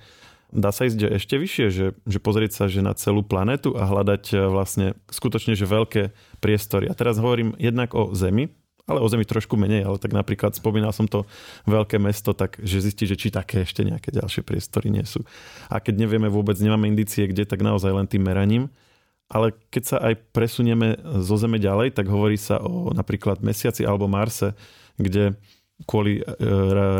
[0.50, 4.24] dá sa ísť ešte vyššie, že, že pozrieť sa že na celú planetu a hľadať
[4.30, 6.10] e, vlastne skutočne že veľké
[6.42, 6.90] priestory.
[6.90, 8.50] A teraz hovorím jednak o Zemi,
[8.90, 11.22] ale o Zemi trošku menej, ale tak napríklad spomínal som to
[11.70, 15.22] veľké mesto, tak že zistí, že či také ešte nejaké ďalšie priestory nie sú.
[15.70, 18.66] A keď nevieme vôbec, nemáme indície kde, tak naozaj len tým meraním.
[19.30, 24.10] Ale keď sa aj presunieme zo Zeme ďalej, tak hovorí sa o napríklad Mesiaci alebo
[24.10, 24.58] Marse,
[24.98, 25.38] kde
[25.86, 26.22] kvôli e,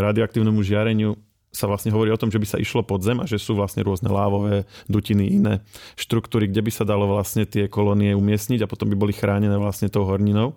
[0.07, 1.19] radioaktívnemu žiareniu
[1.51, 3.83] sa vlastne hovorí o tom, že by sa išlo pod zem a že sú vlastne
[3.83, 5.55] rôzne lávové dutiny, iné
[5.99, 9.91] štruktúry, kde by sa dalo vlastne tie kolónie umiestniť a potom by boli chránené vlastne
[9.91, 10.55] tou horninou.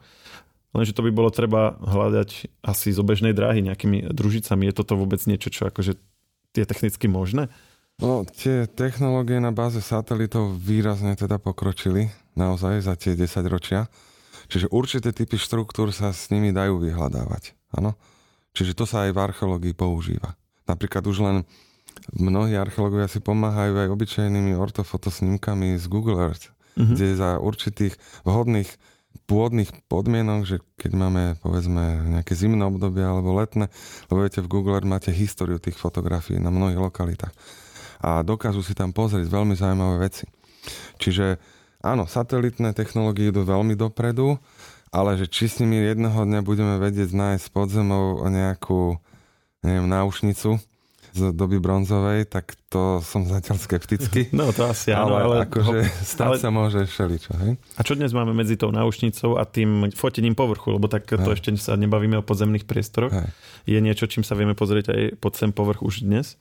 [0.73, 4.69] Lenže to by bolo treba hľadať asi z obežnej dráhy nejakými družicami.
[4.69, 5.97] Je toto vôbec niečo, čo akože
[6.53, 7.49] je technicky možné?
[8.01, 13.85] No, tie technológie na báze satelitov výrazne teda pokročili naozaj za tie 10 ročia.
[14.49, 17.53] Čiže určité typy štruktúr sa s nimi dajú vyhľadávať.
[17.77, 17.93] Áno?
[18.57, 20.33] Čiže to sa aj v archeológii používa.
[20.69, 21.37] Napríklad už len
[22.15, 26.93] mnohí archeológovia si pomáhajú aj obyčajnými ortofotosnímkami z Google Earth, mm-hmm.
[26.95, 28.69] kde za určitých vhodných
[29.29, 33.69] pôvodných podmienok, že keď máme povedzme nejaké zimné obdobie alebo letné,
[34.09, 37.31] lebo viete, v Google Earth máte históriu tých fotografií na mnohých lokalitách
[38.03, 40.27] a dokážu si tam pozrieť veľmi zaujímavé veci.
[40.99, 41.39] Čiže
[41.79, 44.35] áno, satelitné technológie idú veľmi dopredu,
[44.91, 48.99] ale že či s nimi jedného dňa budeme vedieť nájsť pod zemou nejakú
[49.63, 50.59] neviem, náušnicu,
[51.13, 54.27] z doby bronzovej, tak to som zatiaľ skeptický.
[54.37, 55.21] No to asi áno, ale...
[55.21, 56.37] ale akože stať ale...
[56.41, 57.51] sa môže všeličo, hej?
[57.77, 61.37] A čo dnes máme medzi tou náušnicou a tým fotením povrchu, lebo tak to hej.
[61.37, 63.13] ešte sa nebavíme o podzemných priestoroch.
[63.13, 63.29] Hej.
[63.69, 66.35] Je niečo, čím sa vieme pozrieť aj pod sem povrch už dnes?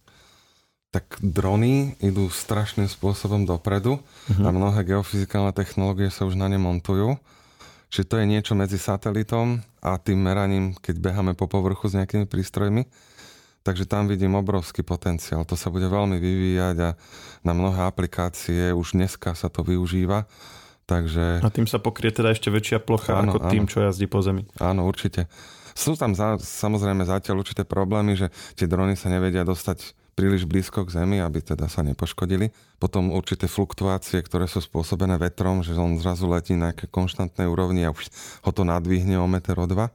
[0.93, 4.45] tak drony idú strašným spôsobom dopredu uh-huh.
[4.45, 7.16] a mnohé geofyzikálne technológie sa už na ne montujú.
[7.89, 12.29] Čiže to je niečo medzi satelitom a tým meraním, keď beháme po povrchu s nejakými
[12.29, 12.85] prístrojmi.
[13.63, 15.47] Takže tam vidím obrovský potenciál.
[15.47, 16.91] To sa bude veľmi vyvíjať a
[17.47, 20.27] na mnohé aplikácie už dneska sa to využíva.
[20.91, 21.41] Takže...
[21.41, 23.53] A tým sa pokrie teda ešte väčšia plocha áno, ako áno.
[23.55, 24.51] tým, čo jazdí po zemi.
[24.59, 25.31] Áno, určite.
[25.73, 30.85] Sú tam za, samozrejme zatiaľ určité problémy, že tie drony sa nevedia dostať príliš blízko
[30.85, 32.53] k Zemi, aby teda sa nepoškodili.
[32.77, 37.87] Potom určité fluktuácie, ktoré sú spôsobené vetrom, že on zrazu letí na nejaké konštantnej úrovni
[37.89, 38.13] a už
[38.45, 39.89] ho to nadvihne o meter o dva.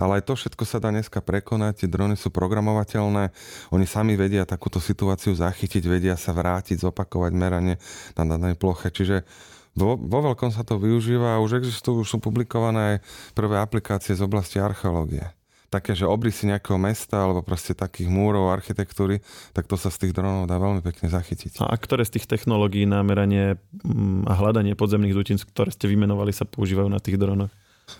[0.00, 3.34] Ale aj to všetko sa dá dneska prekonať, tie drony sú programovateľné,
[3.74, 7.76] oni sami vedia takúto situáciu zachytiť, vedia sa vrátiť, zopakovať meranie
[8.16, 8.88] na danej ploche.
[8.88, 9.26] Čiže
[9.76, 12.96] vo, vo veľkom sa to využíva a už existujú, už sú publikované aj
[13.36, 15.37] prvé aplikácie z oblasti archeológie
[15.68, 19.20] také, že obrysy nejakého mesta alebo proste takých múrov, architektúry,
[19.52, 21.60] tak to sa z tých dronov dá veľmi pekne zachytiť.
[21.60, 26.32] A ktoré z tých technológií na meranie mm, a hľadanie podzemných dutín, ktoré ste vymenovali,
[26.32, 27.52] sa používajú na tých dronoch?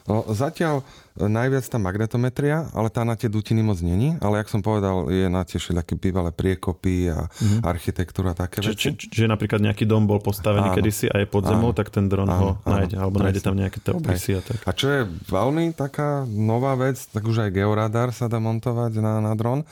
[0.09, 0.84] No, zatiaľ
[1.18, 5.26] najviac tá magnetometria, ale tá na tie dutiny moc není, ale jak som povedal, je
[5.26, 7.61] na tie všetky bývalé priekopy a mm-hmm.
[7.66, 8.82] architektúra také či, veci.
[8.95, 11.91] Či, či, napríklad nejaký dom bol postavený áno, kedysi a je pod zemou, áno, tak
[11.91, 13.26] ten dron áno, ho nájde, áno, alebo presne.
[13.26, 14.59] nájde tam nejaké tie obrysy a tak.
[14.62, 19.18] A čo je veľmi taká nová vec, tak už aj georadar sa dá montovať na,
[19.18, 19.66] na dron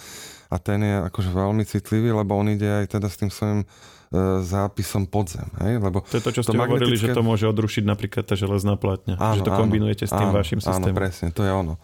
[0.51, 3.96] a ten je akože veľmi citlivý, lebo on ide aj teda s tým svojím E,
[4.43, 5.47] zápisom podzem.
[5.63, 5.81] Hej?
[5.81, 7.13] Lebo to je to, čo ste to hovorili, magnetické...
[7.13, 9.17] že to môže odrušiť napríklad tá železná platňa.
[9.21, 10.93] Áno, že to kombinujete áno, s tým áno, vašim systémom.
[10.93, 11.75] Áno, presne, to je ono.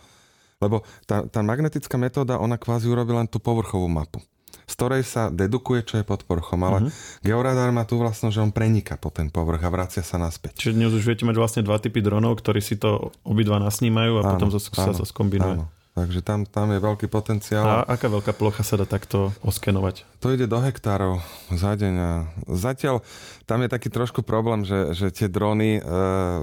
[0.62, 4.22] Lebo tá, tá magnetická metóda, ona kvázi urobí len tú povrchovú mapu
[4.62, 6.60] z ktorej sa dedukuje, čo je pod povrchom.
[6.64, 7.20] Ale uh-huh.
[7.20, 10.56] georadar má tu vlastno, že on preniká po ten povrch a vracia sa naspäť.
[10.56, 14.22] Čiže dnes už viete mať vlastne dva typy dronov, ktorí si to obidva nasnímajú a
[14.24, 15.60] áno, potom sa to skombinuje.
[15.60, 15.68] Áno.
[15.92, 17.84] Takže tam, tam je veľký potenciál.
[17.84, 20.08] A aká veľká plocha sa dá takto oskenovať?
[20.24, 21.20] To ide do hektárov
[21.52, 21.94] za deň.
[22.00, 22.10] A
[22.48, 23.04] zatiaľ
[23.44, 25.80] tam je taký trošku problém, že, že tie drony e,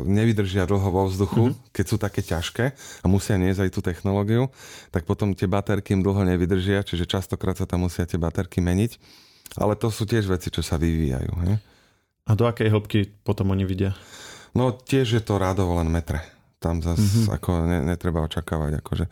[0.05, 1.73] nevydržia dlho vo vzduchu, mm-hmm.
[1.73, 2.65] keď sú také ťažké
[3.01, 4.53] a musia niesť aj tú technológiu,
[4.93, 9.01] tak potom tie baterky im dlho nevydržia, čiže častokrát sa tam musia tie baterky meniť.
[9.57, 11.33] Ale to sú tiež veci, čo sa vyvíjajú.
[11.49, 11.57] He?
[12.29, 13.97] A do akej hĺbky potom oni vidia?
[14.53, 17.35] No tiež je to rádovo len metre tam zase mm-hmm.
[17.39, 19.05] ako ne, netreba očakávať akože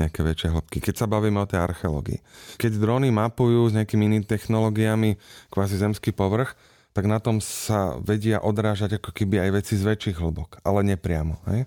[0.00, 0.78] nejaké väčšie hĺbky.
[0.80, 2.24] Keď sa bavíme o tej archeológii.
[2.56, 5.20] Keď drony mapujú s nejakými inými technológiami
[5.52, 6.56] kvázi zemský povrch,
[6.94, 11.42] tak na tom sa vedia odrážať ako keby aj veci z väčších hĺbok, ale nepriamo.
[11.50, 11.66] Hej?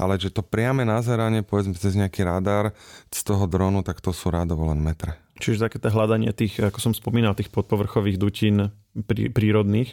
[0.00, 2.72] Ale že to priame nazeranie, povedzme cez nejaký radar
[3.12, 5.14] z toho dronu, tak to sú rádovo len metre.
[5.38, 8.72] Čiže také hľadanie tých, ako som spomínal, tých podpovrchových dutín
[9.04, 9.92] prí, prírodných,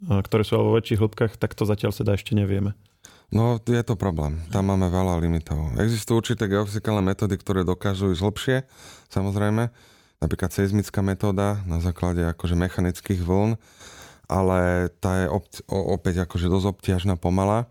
[0.00, 2.72] ktoré sú vo väčších hĺbkach, tak to zatiaľ sa dá ešte nevieme.
[3.34, 4.38] No, je to problém.
[4.54, 5.74] Tam máme veľa limitov.
[5.76, 8.56] Existujú určité geofyzikálne metódy, ktoré dokážu ísť hlbšie,
[9.10, 9.70] samozrejme.
[10.22, 13.58] Napríklad seizmická metóda na základe akože mechanických vln,
[14.26, 17.70] ale tá je op- opäť akože dosť obťažná, pomalá,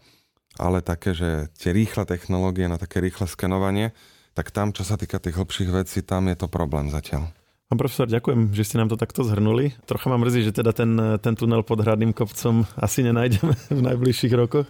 [0.56, 3.92] ale také, že tie rýchle technológie na také rýchle skenovanie,
[4.36, 7.35] tak tam, čo sa týka tých hlbších vecí, tam je to problém zatiaľ.
[7.66, 9.74] Pán profesor, ďakujem, že ste nám to takto zhrnuli.
[9.90, 14.34] Trocha ma mrzí, že teda ten, ten tunel pod Hradným kopcom asi nenájdeme v najbližších
[14.38, 14.70] rokoch.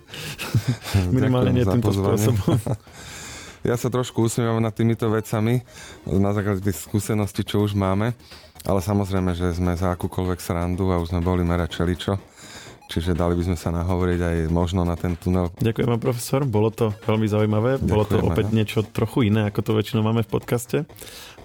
[1.12, 2.56] Minimálne nie týmto spôsobom.
[3.66, 5.66] Ja sa trošku usmievam nad týmito vecami
[6.06, 8.14] na základe tých skúseností, čo už máme.
[8.62, 12.22] Ale samozrejme, že sme za akúkoľvek srandu a už sme boli merať čeličo.
[12.86, 15.50] Čiže dali by sme sa nahovoriť aj možno na ten tunel.
[15.58, 16.46] Ďakujem vám, profesor.
[16.46, 17.82] Bolo to veľmi zaujímavé.
[17.82, 17.92] Ďakujeme.
[17.92, 20.78] Bolo to opäť niečo trochu iné, ako to väčšinou máme v podcaste.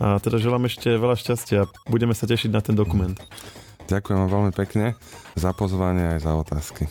[0.00, 1.66] A teda želám ešte veľa šťastia.
[1.88, 3.16] Budeme sa tešiť na ten dokument.
[3.88, 4.94] Ďakujem vám veľmi pekne
[5.34, 6.86] za pozvanie aj za otázky.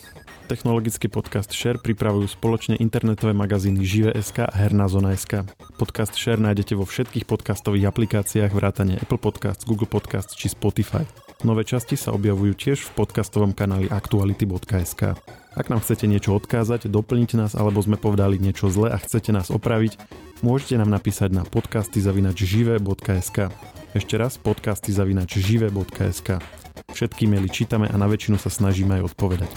[0.49, 5.45] Technologický podcast Share pripravujú spoločne internetové magazíny Žive.sk a Herná zona.sk.
[5.77, 11.05] Podcast Share nájdete vo všetkých podcastových aplikáciách vrátane Apple Podcasts, Google Podcasts či Spotify.
[11.39, 15.15] Nové časti sa objavujú tiež v podcastovom kanáli aktuality.sk.
[15.55, 19.47] Ak nám chcete niečo odkázať, doplniť nás alebo sme povedali niečo zle a chcete nás
[19.47, 19.95] opraviť,
[20.43, 23.55] môžete nám napísať na podcasty zavinačžive.sk.
[23.95, 26.43] Ešte raz podcasty zavinačžive.sk.
[26.91, 29.51] Všetky maily čítame a na väčšinu sa snažíme aj odpovedať.